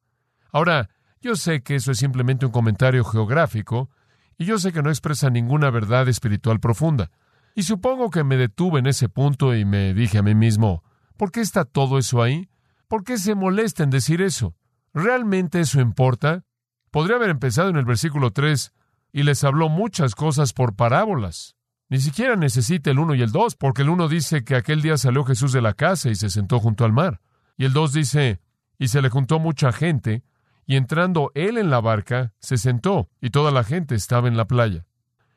Ahora, 0.52 0.90
yo 1.20 1.34
sé 1.34 1.62
que 1.62 1.74
eso 1.74 1.92
es 1.92 1.98
simplemente 1.98 2.46
un 2.46 2.52
comentario 2.52 3.04
geográfico, 3.04 3.90
y 4.36 4.44
yo 4.44 4.58
sé 4.58 4.70
que 4.72 4.82
no 4.82 4.90
expresa 4.90 5.28
ninguna 5.30 5.70
verdad 5.70 6.08
espiritual 6.08 6.60
profunda. 6.60 7.10
Y 7.58 7.64
supongo 7.64 8.10
que 8.10 8.22
me 8.22 8.36
detuve 8.36 8.78
en 8.78 8.86
ese 8.86 9.08
punto 9.08 9.52
y 9.52 9.64
me 9.64 9.92
dije 9.92 10.18
a 10.18 10.22
mí 10.22 10.36
mismo, 10.36 10.84
¿por 11.16 11.32
qué 11.32 11.40
está 11.40 11.64
todo 11.64 11.98
eso 11.98 12.22
ahí? 12.22 12.48
¿Por 12.86 13.02
qué 13.02 13.18
se 13.18 13.34
molesta 13.34 13.82
en 13.82 13.90
decir 13.90 14.22
eso? 14.22 14.54
¿Realmente 14.94 15.58
eso 15.58 15.80
importa? 15.80 16.44
Podría 16.92 17.16
haber 17.16 17.30
empezado 17.30 17.68
en 17.68 17.74
el 17.74 17.84
versículo 17.84 18.30
3 18.30 18.72
y 19.12 19.24
les 19.24 19.42
habló 19.42 19.68
muchas 19.68 20.14
cosas 20.14 20.52
por 20.52 20.76
parábolas. 20.76 21.56
Ni 21.88 21.98
siquiera 21.98 22.36
necesita 22.36 22.92
el 22.92 23.00
1 23.00 23.16
y 23.16 23.22
el 23.22 23.32
2, 23.32 23.56
porque 23.56 23.82
el 23.82 23.88
1 23.88 24.06
dice 24.06 24.44
que 24.44 24.54
aquel 24.54 24.80
día 24.80 24.96
salió 24.96 25.24
Jesús 25.24 25.50
de 25.50 25.60
la 25.60 25.74
casa 25.74 26.10
y 26.10 26.14
se 26.14 26.30
sentó 26.30 26.60
junto 26.60 26.84
al 26.84 26.92
mar. 26.92 27.20
Y 27.56 27.64
el 27.64 27.72
2 27.72 27.92
dice, 27.92 28.40
y 28.78 28.86
se 28.86 29.02
le 29.02 29.08
juntó 29.08 29.40
mucha 29.40 29.72
gente, 29.72 30.22
y 30.64 30.76
entrando 30.76 31.32
él 31.34 31.58
en 31.58 31.70
la 31.70 31.80
barca, 31.80 32.34
se 32.38 32.56
sentó, 32.56 33.10
y 33.20 33.30
toda 33.30 33.50
la 33.50 33.64
gente 33.64 33.96
estaba 33.96 34.28
en 34.28 34.36
la 34.36 34.46
playa. 34.46 34.86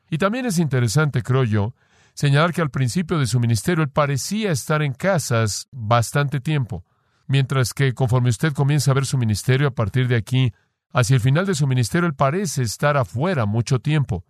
Y 0.08 0.18
también 0.18 0.46
es 0.46 0.58
interesante, 0.58 1.24
creo 1.24 1.42
yo, 1.42 1.74
señalar 2.14 2.52
que 2.52 2.62
al 2.62 2.70
principio 2.70 3.18
de 3.18 3.26
su 3.26 3.40
ministerio 3.40 3.84
él 3.84 3.90
parecía 3.90 4.52
estar 4.52 4.82
en 4.82 4.92
casas 4.92 5.68
bastante 5.70 6.40
tiempo, 6.40 6.84
mientras 7.26 7.74
que 7.74 7.94
conforme 7.94 8.30
usted 8.30 8.52
comienza 8.52 8.90
a 8.90 8.94
ver 8.94 9.06
su 9.06 9.18
ministerio 9.18 9.68
a 9.68 9.74
partir 9.74 10.08
de 10.08 10.16
aquí, 10.16 10.52
hacia 10.92 11.14
el 11.14 11.20
final 11.20 11.46
de 11.46 11.54
su 11.54 11.66
ministerio 11.66 12.06
él 12.06 12.14
parece 12.14 12.62
estar 12.62 12.96
afuera 12.96 13.46
mucho 13.46 13.78
tiempo. 13.78 14.24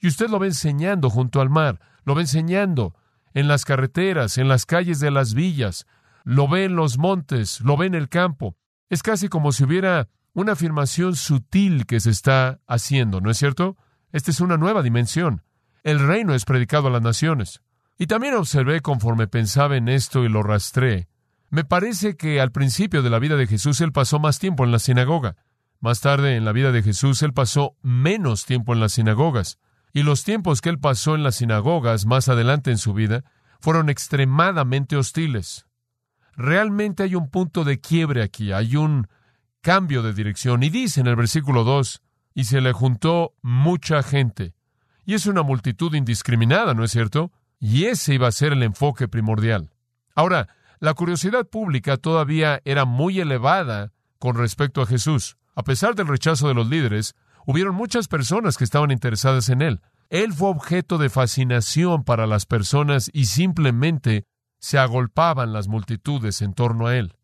Y 0.00 0.08
usted 0.08 0.30
lo 0.30 0.38
ve 0.38 0.48
enseñando 0.48 1.10
junto 1.10 1.40
al 1.40 1.50
mar, 1.50 1.80
lo 2.04 2.14
ve 2.14 2.22
enseñando 2.22 2.94
en 3.34 3.48
las 3.48 3.64
carreteras, 3.64 4.38
en 4.38 4.48
las 4.48 4.64
calles 4.64 5.00
de 5.00 5.10
las 5.10 5.34
villas, 5.34 5.86
lo 6.24 6.48
ve 6.48 6.64
en 6.64 6.76
los 6.76 6.98
montes, 6.98 7.60
lo 7.60 7.76
ve 7.76 7.86
en 7.86 7.94
el 7.94 8.08
campo. 8.08 8.56
Es 8.88 9.02
casi 9.02 9.28
como 9.28 9.52
si 9.52 9.64
hubiera 9.64 10.08
una 10.32 10.52
afirmación 10.52 11.16
sutil 11.16 11.84
que 11.84 12.00
se 12.00 12.10
está 12.10 12.60
haciendo, 12.66 13.20
¿no 13.20 13.30
es 13.30 13.36
cierto? 13.36 13.76
Esta 14.12 14.30
es 14.30 14.40
una 14.40 14.56
nueva 14.56 14.82
dimensión. 14.82 15.42
El 15.82 16.00
reino 16.00 16.34
es 16.34 16.44
predicado 16.44 16.88
a 16.88 16.90
las 16.90 17.02
naciones. 17.02 17.62
Y 17.98 18.06
también 18.06 18.34
observé 18.34 18.80
conforme 18.80 19.26
pensaba 19.26 19.76
en 19.76 19.88
esto 19.88 20.24
y 20.24 20.28
lo 20.28 20.42
rastré. 20.42 21.08
Me 21.50 21.64
parece 21.64 22.16
que 22.16 22.40
al 22.40 22.52
principio 22.52 23.02
de 23.02 23.10
la 23.10 23.18
vida 23.18 23.36
de 23.36 23.46
Jesús 23.46 23.80
él 23.80 23.92
pasó 23.92 24.18
más 24.18 24.38
tiempo 24.38 24.64
en 24.64 24.70
la 24.70 24.78
sinagoga. 24.78 25.36
Más 25.80 26.00
tarde 26.00 26.36
en 26.36 26.44
la 26.44 26.52
vida 26.52 26.72
de 26.72 26.82
Jesús 26.82 27.22
él 27.22 27.32
pasó 27.32 27.76
menos 27.82 28.44
tiempo 28.44 28.72
en 28.72 28.80
las 28.80 28.92
sinagogas. 28.92 29.58
Y 29.92 30.02
los 30.02 30.24
tiempos 30.24 30.60
que 30.60 30.68
él 30.68 30.78
pasó 30.78 31.14
en 31.14 31.22
las 31.22 31.36
sinagogas 31.36 32.06
más 32.06 32.28
adelante 32.28 32.70
en 32.70 32.78
su 32.78 32.92
vida 32.92 33.24
fueron 33.60 33.88
extremadamente 33.88 34.96
hostiles. 34.96 35.66
Realmente 36.36 37.02
hay 37.02 37.14
un 37.14 37.30
punto 37.30 37.64
de 37.64 37.80
quiebre 37.80 38.22
aquí, 38.22 38.52
hay 38.52 38.76
un 38.76 39.08
cambio 39.60 40.02
de 40.02 40.12
dirección. 40.12 40.62
Y 40.62 40.70
dice 40.70 41.00
en 41.00 41.08
el 41.08 41.16
versículo 41.16 41.64
2, 41.64 42.02
y 42.34 42.44
se 42.44 42.60
le 42.60 42.72
juntó 42.72 43.34
mucha 43.42 44.02
gente. 44.02 44.54
Y 45.08 45.14
es 45.14 45.24
una 45.24 45.42
multitud 45.42 45.94
indiscriminada, 45.94 46.74
¿no 46.74 46.84
es 46.84 46.90
cierto? 46.90 47.32
Y 47.58 47.86
ese 47.86 48.12
iba 48.12 48.28
a 48.28 48.30
ser 48.30 48.52
el 48.52 48.62
enfoque 48.62 49.08
primordial. 49.08 49.70
Ahora, 50.14 50.48
la 50.80 50.92
curiosidad 50.92 51.46
pública 51.46 51.96
todavía 51.96 52.60
era 52.66 52.84
muy 52.84 53.18
elevada 53.18 53.90
con 54.18 54.36
respecto 54.36 54.82
a 54.82 54.86
Jesús. 54.86 55.38
A 55.54 55.62
pesar 55.62 55.94
del 55.94 56.08
rechazo 56.08 56.48
de 56.48 56.52
los 56.52 56.68
líderes, 56.68 57.14
hubieron 57.46 57.74
muchas 57.74 58.06
personas 58.06 58.58
que 58.58 58.64
estaban 58.64 58.90
interesadas 58.90 59.48
en 59.48 59.62
él. 59.62 59.80
Él 60.10 60.34
fue 60.34 60.50
objeto 60.50 60.98
de 60.98 61.08
fascinación 61.08 62.04
para 62.04 62.26
las 62.26 62.44
personas 62.44 63.08
y 63.14 63.24
simplemente 63.24 64.26
se 64.58 64.76
agolpaban 64.76 65.54
las 65.54 65.68
multitudes 65.68 66.42
en 66.42 66.52
torno 66.52 66.86
a 66.86 66.96
él. 66.96 67.16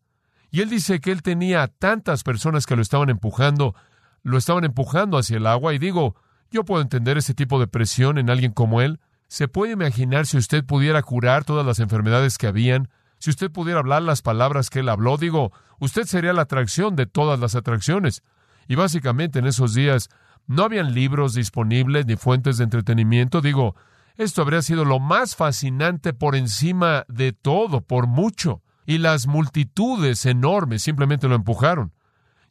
Y 0.49 0.61
él 0.61 0.71
dice 0.71 0.99
que 0.99 1.11
él 1.11 1.21
tenía 1.21 1.67
tantas 1.67 2.23
personas 2.23 2.65
que 2.65 2.75
lo 2.75 2.81
estaban 2.81 3.11
empujando, 3.11 3.75
lo 4.23 4.39
estaban 4.39 4.63
empujando 4.63 5.19
hacia 5.19 5.37
el 5.37 5.45
agua, 5.45 5.75
y 5.75 5.77
digo, 5.77 6.15
yo 6.55 6.65
puedo 6.65 6.81
entender 6.81 7.17
ese 7.17 7.33
tipo 7.33 7.59
de 7.59 7.67
presión 7.67 8.17
en 8.17 8.29
alguien 8.29 8.51
como 8.51 8.81
él. 8.81 8.99
¿Se 9.27 9.47
puede 9.47 9.73
imaginar 9.73 10.25
si 10.25 10.37
usted 10.37 10.65
pudiera 10.65 11.01
curar 11.03 11.45
todas 11.45 11.65
las 11.65 11.79
enfermedades 11.79 12.37
que 12.37 12.47
habían? 12.47 12.89
Si 13.19 13.29
usted 13.29 13.51
pudiera 13.51 13.79
hablar 13.79 14.01
las 14.01 14.21
palabras 14.21 14.69
que 14.69 14.79
él 14.79 14.89
habló, 14.89 15.17
digo, 15.17 15.51
usted 15.79 16.05
sería 16.05 16.33
la 16.33 16.43
atracción 16.43 16.95
de 16.95 17.05
todas 17.05 17.39
las 17.39 17.55
atracciones. 17.55 18.23
Y 18.67 18.75
básicamente 18.75 19.39
en 19.39 19.47
esos 19.47 19.73
días 19.73 20.09
no 20.47 20.63
habían 20.63 20.93
libros 20.93 21.33
disponibles 21.33 22.05
ni 22.05 22.15
fuentes 22.15 22.57
de 22.57 22.63
entretenimiento. 22.63 23.41
Digo, 23.41 23.75
esto 24.15 24.41
habría 24.41 24.61
sido 24.61 24.85
lo 24.85 24.99
más 24.99 25.35
fascinante 25.35 26.13
por 26.13 26.35
encima 26.35 27.05
de 27.07 27.33
todo, 27.33 27.81
por 27.81 28.07
mucho 28.07 28.61
y 28.85 28.99
las 28.99 29.27
multitudes 29.27 30.25
enormes 30.25 30.83
simplemente 30.83 31.27
lo 31.27 31.35
empujaron. 31.35 31.93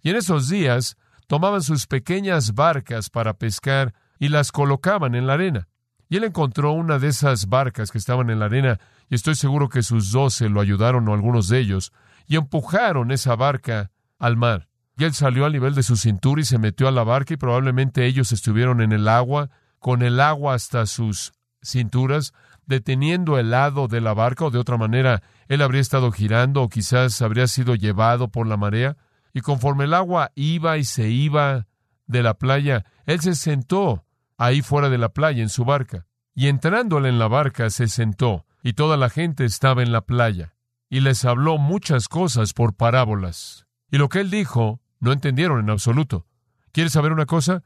Y 0.03 0.11
en 0.11 0.17
esos 0.17 0.49
días 0.49 0.97
tomaban 1.27 1.63
sus 1.63 1.87
pequeñas 1.87 2.55
barcas 2.55 3.11
para 3.11 3.35
pescar 3.35 3.95
y 4.19 4.29
las 4.29 4.53
colocaban 4.53 5.15
en 5.15 5.27
la 5.27 5.35
arena. 5.35 5.69
Y 6.09 6.17
él 6.17 6.25
encontró 6.25 6.73
una 6.73 6.99
de 6.99 7.09
esas 7.09 7.49
barcas 7.49 7.91
que 7.91 7.99
estaban 7.99 8.31
en 8.31 8.39
la 8.39 8.47
arena, 8.47 8.79
y 9.09 9.15
estoy 9.15 9.35
seguro 9.35 9.69
que 9.69 9.83
sus 9.83 10.13
doce 10.13 10.49
lo 10.49 10.61
ayudaron 10.61 11.09
o 11.09 11.15
algunos 11.15 11.49
de 11.49 11.59
ellos, 11.59 11.93
y 12.27 12.37
empujaron 12.37 13.11
esa 13.11 13.37
barca 13.37 13.91
al 14.19 14.37
mar. 14.37 14.69
Y 14.97 15.05
él 15.05 15.15
salió 15.15 15.45
al 15.45 15.53
nivel 15.53 15.75
de 15.75 15.83
su 15.83 15.97
cintura 15.97 16.41
y 16.41 16.45
se 16.45 16.59
metió 16.59 16.87
a 16.87 16.93
la 16.93 17.03
barca 17.03 17.35
y 17.35 17.37
probablemente 17.37 18.07
ellos 18.07 18.33
estuvieron 18.33 18.81
en 18.81 18.93
el 18.93 19.09
agua, 19.09 19.51
con 19.79 20.03
el 20.03 20.21
agua 20.21 20.55
hasta 20.55 20.87
sus 20.87 21.33
cinturas, 21.63 22.33
deteniendo 22.67 23.39
el 23.39 23.51
lado 23.51 23.89
de 23.89 24.01
la 24.01 24.15
barca 24.15 24.47
o 24.47 24.51
de 24.51 24.59
otra 24.59 24.77
manera 24.77 25.23
él 25.49 25.63
habría 25.63 25.81
estado 25.81 26.11
girando 26.13 26.63
o 26.63 26.69
quizás 26.69 27.21
habría 27.23 27.47
sido 27.47 27.75
llevado 27.75 28.29
por 28.29 28.47
la 28.47 28.57
marea. 28.57 28.97
Y 29.35 29.41
conforme 29.41 29.85
el 29.85 29.95
agua 29.95 30.31
iba 30.37 30.79
y 30.79 30.85
se 30.85 31.11
iba 31.11 31.67
de 32.07 32.23
la 32.23 32.35
playa, 32.35 32.87
él 33.05 33.21
se 33.21 33.35
sentó 33.35 34.07
ahí 34.39 34.63
fuera 34.63 34.89
de 34.89 34.97
la 34.97 35.11
playa 35.11 35.43
en 35.43 35.49
su 35.49 35.65
barca. 35.65 36.07
Y 36.35 36.47
entrándole 36.47 37.09
en 37.09 37.19
la 37.19 37.29
barca 37.29 37.69
se 37.71 37.89
sentó, 37.89 38.47
y 38.63 38.73
toda 38.73 38.97
la 38.97 39.11
gente 39.11 39.45
estaba 39.45 39.83
en 39.83 39.93
la 39.93 40.03
playa. 40.03 40.55
Y 40.89 41.01
les 41.01 41.25
habló 41.25 41.59
muchas 41.59 42.09
cosas 42.09 42.53
por 42.53 42.75
parábolas. 42.75 43.67
Y 43.91 43.99
lo 43.99 44.09
que 44.09 44.21
él 44.21 44.31
dijo 44.31 44.81
no 45.01 45.13
entendieron 45.13 45.61
en 45.61 45.71
absoluto. 45.71 46.27
¿Quieres 46.73 46.93
saber 46.93 47.13
una 47.13 47.27
cosa? 47.27 47.63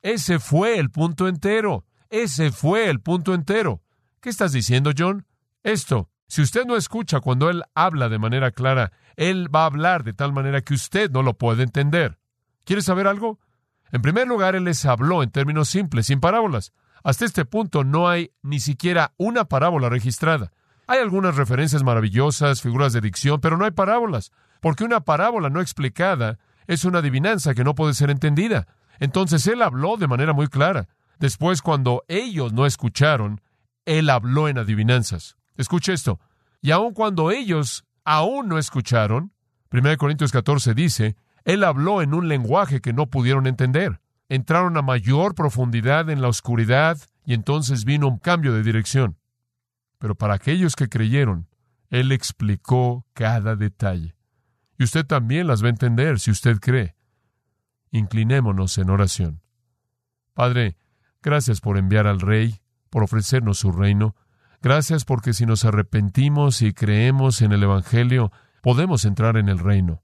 Ese 0.00 0.38
fue 0.38 0.78
el 0.78 0.90
punto 0.90 1.28
entero. 1.28 1.84
Ese 2.10 2.50
fue 2.50 2.90
el 2.90 3.00
punto 3.00 3.34
entero. 3.34 3.82
¿Qué 4.20 4.30
estás 4.30 4.52
diciendo, 4.52 4.92
John? 4.96 5.26
Esto. 5.62 6.10
Si 6.32 6.40
usted 6.40 6.64
no 6.64 6.78
escucha 6.78 7.20
cuando 7.20 7.50
Él 7.50 7.62
habla 7.74 8.08
de 8.08 8.18
manera 8.18 8.52
clara, 8.52 8.90
Él 9.16 9.54
va 9.54 9.64
a 9.64 9.66
hablar 9.66 10.02
de 10.02 10.14
tal 10.14 10.32
manera 10.32 10.62
que 10.62 10.72
usted 10.72 11.10
no 11.10 11.22
lo 11.22 11.34
puede 11.34 11.62
entender. 11.62 12.18
¿Quiere 12.64 12.80
saber 12.80 13.06
algo? 13.06 13.38
En 13.90 14.00
primer 14.00 14.26
lugar, 14.26 14.56
Él 14.56 14.64
les 14.64 14.86
habló 14.86 15.22
en 15.22 15.30
términos 15.30 15.68
simples, 15.68 16.06
sin 16.06 16.20
parábolas. 16.20 16.72
Hasta 17.04 17.26
este 17.26 17.44
punto 17.44 17.84
no 17.84 18.08
hay 18.08 18.32
ni 18.40 18.60
siquiera 18.60 19.12
una 19.18 19.44
parábola 19.44 19.90
registrada. 19.90 20.52
Hay 20.86 21.00
algunas 21.00 21.36
referencias 21.36 21.82
maravillosas, 21.82 22.62
figuras 22.62 22.94
de 22.94 23.02
dicción, 23.02 23.38
pero 23.42 23.58
no 23.58 23.66
hay 23.66 23.72
parábolas, 23.72 24.32
porque 24.62 24.84
una 24.84 25.00
parábola 25.00 25.50
no 25.50 25.60
explicada 25.60 26.38
es 26.66 26.86
una 26.86 27.00
adivinanza 27.00 27.52
que 27.52 27.62
no 27.62 27.74
puede 27.74 27.92
ser 27.92 28.08
entendida. 28.08 28.68
Entonces 29.00 29.46
Él 29.46 29.60
habló 29.60 29.98
de 29.98 30.08
manera 30.08 30.32
muy 30.32 30.48
clara. 30.48 30.88
Después, 31.18 31.60
cuando 31.60 32.04
ellos 32.08 32.54
no 32.54 32.64
escucharon, 32.64 33.42
Él 33.84 34.08
habló 34.08 34.48
en 34.48 34.56
adivinanzas. 34.56 35.36
Escuche 35.56 35.92
esto. 35.92 36.20
Y 36.60 36.70
aun 36.70 36.94
cuando 36.94 37.30
ellos 37.30 37.84
aún 38.04 38.48
no 38.48 38.58
escucharon, 38.58 39.32
1 39.72 39.96
Corintios 39.96 40.32
14 40.32 40.74
dice, 40.74 41.16
Él 41.44 41.64
habló 41.64 42.02
en 42.02 42.14
un 42.14 42.28
lenguaje 42.28 42.80
que 42.80 42.92
no 42.92 43.08
pudieron 43.08 43.46
entender. 43.46 44.00
Entraron 44.28 44.76
a 44.76 44.82
mayor 44.82 45.34
profundidad 45.34 46.08
en 46.10 46.22
la 46.22 46.28
oscuridad 46.28 46.98
y 47.24 47.34
entonces 47.34 47.84
vino 47.84 48.08
un 48.08 48.18
cambio 48.18 48.52
de 48.52 48.62
dirección. 48.62 49.18
Pero 49.98 50.14
para 50.14 50.34
aquellos 50.34 50.74
que 50.76 50.88
creyeron, 50.88 51.48
Él 51.90 52.12
explicó 52.12 53.06
cada 53.12 53.56
detalle. 53.56 54.14
Y 54.78 54.84
usted 54.84 55.06
también 55.06 55.46
las 55.46 55.62
va 55.62 55.66
a 55.66 55.70
entender 55.70 56.18
si 56.18 56.30
usted 56.30 56.58
cree. 56.58 56.96
Inclinémonos 57.90 58.78
en 58.78 58.90
oración. 58.90 59.42
Padre, 60.34 60.76
gracias 61.22 61.60
por 61.60 61.76
enviar 61.76 62.06
al 62.06 62.20
Rey, 62.20 62.60
por 62.90 63.02
ofrecernos 63.02 63.58
su 63.58 63.70
reino. 63.70 64.16
Gracias 64.62 65.04
porque 65.04 65.32
si 65.34 65.44
nos 65.44 65.64
arrepentimos 65.64 66.62
y 66.62 66.72
creemos 66.72 67.42
en 67.42 67.50
el 67.50 67.64
Evangelio, 67.64 68.30
podemos 68.62 69.04
entrar 69.04 69.36
en 69.36 69.48
el 69.48 69.58
reino. 69.58 70.02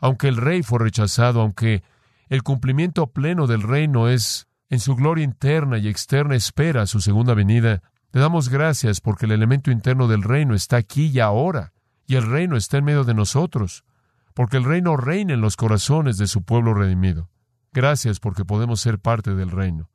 Aunque 0.00 0.28
el 0.28 0.38
rey 0.38 0.62
fue 0.62 0.78
rechazado, 0.78 1.42
aunque 1.42 1.82
el 2.30 2.42
cumplimiento 2.42 3.08
pleno 3.08 3.46
del 3.46 3.62
reino 3.62 4.08
es 4.08 4.48
en 4.70 4.80
su 4.80 4.96
gloria 4.96 5.24
interna 5.24 5.76
y 5.76 5.88
externa 5.88 6.34
espera 6.34 6.86
su 6.86 7.02
segunda 7.02 7.34
venida, 7.34 7.82
le 8.12 8.20
damos 8.22 8.48
gracias 8.48 9.02
porque 9.02 9.26
el 9.26 9.32
elemento 9.32 9.70
interno 9.70 10.08
del 10.08 10.22
reino 10.22 10.54
está 10.54 10.78
aquí 10.78 11.08
y 11.08 11.20
ahora, 11.20 11.74
y 12.06 12.14
el 12.14 12.26
reino 12.26 12.56
está 12.56 12.78
en 12.78 12.84
medio 12.84 13.04
de 13.04 13.12
nosotros, 13.12 13.84
porque 14.32 14.56
el 14.56 14.64
reino 14.64 14.96
reina 14.96 15.34
en 15.34 15.42
los 15.42 15.56
corazones 15.56 16.16
de 16.16 16.28
su 16.28 16.42
pueblo 16.42 16.72
redimido. 16.72 17.28
Gracias 17.72 18.20
porque 18.20 18.46
podemos 18.46 18.80
ser 18.80 18.98
parte 18.98 19.34
del 19.34 19.50
reino. 19.50 19.90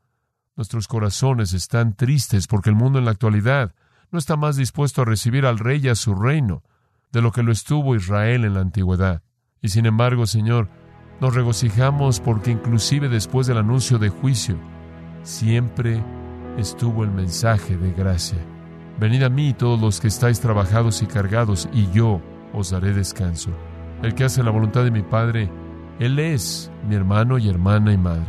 Nuestros 0.55 0.87
corazones 0.87 1.53
están 1.53 1.95
tristes 1.95 2.45
porque 2.45 2.69
el 2.69 2.75
mundo 2.75 2.99
en 2.99 3.05
la 3.05 3.11
actualidad 3.11 3.73
no 4.11 4.19
está 4.19 4.35
más 4.35 4.55
dispuesto 4.55 5.01
a 5.01 5.05
recibir 5.05 5.45
al 5.45 5.59
rey 5.59 5.81
y 5.83 5.89
a 5.89 5.95
su 5.95 6.15
reino 6.15 6.63
de 7.11 7.21
lo 7.21 7.31
que 7.31 7.43
lo 7.43 7.51
estuvo 7.51 7.95
Israel 7.95 8.45
en 8.45 8.53
la 8.53 8.61
antigüedad. 8.61 9.21
Y 9.61 9.69
sin 9.69 9.85
embargo, 9.85 10.25
Señor, 10.25 10.69
nos 11.19 11.33
regocijamos 11.33 12.19
porque 12.19 12.51
inclusive 12.51 13.09
después 13.09 13.47
del 13.47 13.57
anuncio 13.57 13.97
de 13.97 14.09
juicio, 14.09 14.57
siempre 15.23 16.03
estuvo 16.57 17.03
el 17.03 17.11
mensaje 17.11 17.77
de 17.77 17.91
gracia. 17.91 18.37
Venid 18.99 19.23
a 19.23 19.29
mí 19.29 19.53
todos 19.53 19.79
los 19.79 19.99
que 19.99 20.07
estáis 20.07 20.39
trabajados 20.39 21.01
y 21.01 21.05
cargados, 21.05 21.69
y 21.73 21.89
yo 21.91 22.21
os 22.53 22.71
daré 22.71 22.93
descanso. 22.93 23.51
El 24.01 24.15
que 24.15 24.23
hace 24.23 24.43
la 24.43 24.51
voluntad 24.51 24.83
de 24.83 24.91
mi 24.91 25.01
Padre, 25.01 25.49
Él 25.99 26.19
es 26.19 26.71
mi 26.87 26.95
hermano 26.95 27.37
y 27.37 27.49
hermana 27.49 27.93
y 27.93 27.97
madre. 27.97 28.25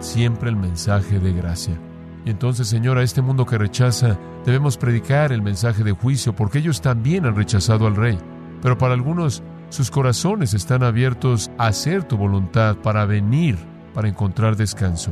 Siempre 0.00 0.50
el 0.50 0.56
mensaje 0.56 1.18
de 1.18 1.32
gracia. 1.32 1.78
Y 2.24 2.30
entonces, 2.30 2.68
Señor, 2.68 2.98
a 2.98 3.02
este 3.02 3.22
mundo 3.22 3.46
que 3.46 3.58
rechaza, 3.58 4.18
debemos 4.44 4.76
predicar 4.76 5.32
el 5.32 5.42
mensaje 5.42 5.82
de 5.82 5.92
juicio, 5.92 6.34
porque 6.34 6.58
ellos 6.58 6.80
también 6.80 7.26
han 7.26 7.36
rechazado 7.36 7.86
al 7.86 7.96
Rey. 7.96 8.18
Pero 8.60 8.78
para 8.78 8.94
algunos, 8.94 9.42
sus 9.70 9.90
corazones 9.90 10.54
están 10.54 10.82
abiertos 10.82 11.50
a 11.58 11.66
hacer 11.66 12.04
tu 12.04 12.16
voluntad, 12.16 12.76
para 12.76 13.06
venir, 13.06 13.58
para 13.94 14.08
encontrar 14.08 14.56
descanso. 14.56 15.10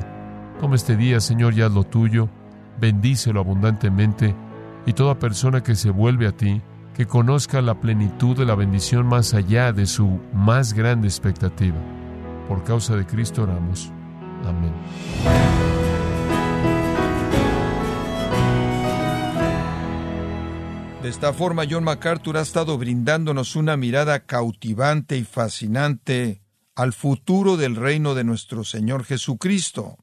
Toma 0.60 0.76
este 0.76 0.96
día, 0.96 1.20
Señor, 1.20 1.54
y 1.54 1.62
haz 1.62 1.72
lo 1.72 1.84
tuyo, 1.84 2.28
bendícelo 2.78 3.40
abundantemente, 3.40 4.34
y 4.86 4.92
toda 4.92 5.18
persona 5.18 5.62
que 5.62 5.74
se 5.74 5.90
vuelve 5.90 6.26
a 6.26 6.32
ti, 6.32 6.62
que 6.94 7.06
conozca 7.06 7.62
la 7.62 7.80
plenitud 7.80 8.36
de 8.36 8.44
la 8.44 8.54
bendición 8.54 9.06
más 9.06 9.34
allá 9.34 9.72
de 9.72 9.86
su 9.86 10.20
más 10.32 10.74
grande 10.74 11.08
expectativa. 11.08 11.78
Por 12.48 12.62
causa 12.62 12.96
de 12.96 13.06
Cristo 13.06 13.44
oramos. 13.44 13.90
Amén. 14.44 15.89
De 21.02 21.08
esta 21.08 21.32
forma, 21.32 21.64
John 21.68 21.84
MacArthur 21.84 22.36
ha 22.36 22.42
estado 22.42 22.76
brindándonos 22.76 23.56
una 23.56 23.78
mirada 23.78 24.26
cautivante 24.26 25.16
y 25.16 25.24
fascinante 25.24 26.42
al 26.74 26.92
futuro 26.92 27.56
del 27.56 27.74
reino 27.74 28.14
de 28.14 28.22
nuestro 28.22 28.64
Señor 28.64 29.04
Jesucristo. 29.04 29.96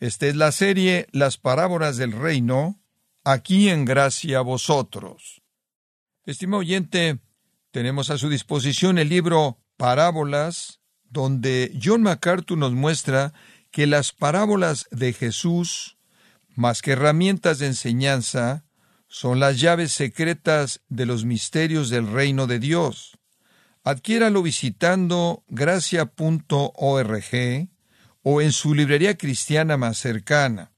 Esta 0.00 0.26
es 0.26 0.34
la 0.34 0.50
serie 0.50 1.06
Las 1.12 1.36
parábolas 1.36 1.96
del 1.96 2.10
reino, 2.10 2.80
aquí 3.22 3.68
en 3.68 3.84
gracia 3.84 4.38
a 4.38 4.42
vosotros. 4.42 5.42
Estimado 6.26 6.60
oyente, 6.60 7.20
tenemos 7.70 8.10
a 8.10 8.18
su 8.18 8.28
disposición 8.28 8.98
el 8.98 9.10
libro 9.10 9.58
Parábolas, 9.76 10.80
donde 11.08 11.72
John 11.80 12.02
MacArthur 12.02 12.58
nos 12.58 12.72
muestra 12.72 13.32
que 13.70 13.86
las 13.86 14.10
parábolas 14.10 14.88
de 14.90 15.12
Jesús, 15.12 15.98
más 16.56 16.82
que 16.82 16.92
herramientas 16.92 17.60
de 17.60 17.68
enseñanza, 17.68 18.64
son 19.12 19.40
las 19.40 19.60
llaves 19.60 19.90
secretas 19.90 20.82
de 20.88 21.04
los 21.04 21.24
misterios 21.24 21.90
del 21.90 22.06
reino 22.06 22.46
de 22.46 22.60
Dios. 22.60 23.18
Adquiéralo 23.82 24.40
visitando 24.40 25.42
gracia.org 25.48 27.24
o 28.22 28.40
en 28.40 28.52
su 28.52 28.72
librería 28.72 29.18
cristiana 29.18 29.76
más 29.76 29.98
cercana. 29.98 30.70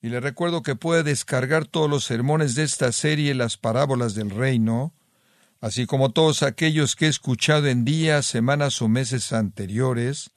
Y 0.00 0.08
le 0.08 0.20
recuerdo 0.20 0.62
que 0.62 0.74
puede 0.74 1.02
descargar 1.02 1.66
todos 1.66 1.90
los 1.90 2.04
sermones 2.04 2.54
de 2.54 2.62
esta 2.62 2.92
serie 2.92 3.34
Las 3.34 3.58
parábolas 3.58 4.14
del 4.14 4.30
reino, 4.30 4.94
así 5.60 5.84
como 5.84 6.12
todos 6.12 6.42
aquellos 6.42 6.96
que 6.96 7.06
he 7.06 7.10
escuchado 7.10 7.66
en 7.66 7.84
días, 7.84 8.24
semanas 8.24 8.80
o 8.80 8.88
meses 8.88 9.34
anteriores, 9.34 10.30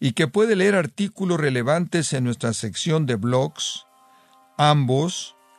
y 0.00 0.12
que 0.12 0.26
puede 0.26 0.56
leer 0.56 0.74
artículos 0.74 1.38
relevantes 1.38 2.12
en 2.12 2.24
nuestra 2.24 2.54
sección 2.54 3.06
de 3.06 3.14
blogs, 3.14 3.86
ambos 4.58 5.36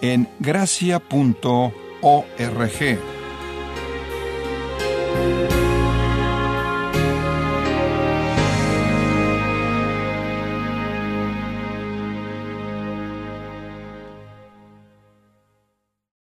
en 0.00 0.28
gracia.org. 0.38 1.72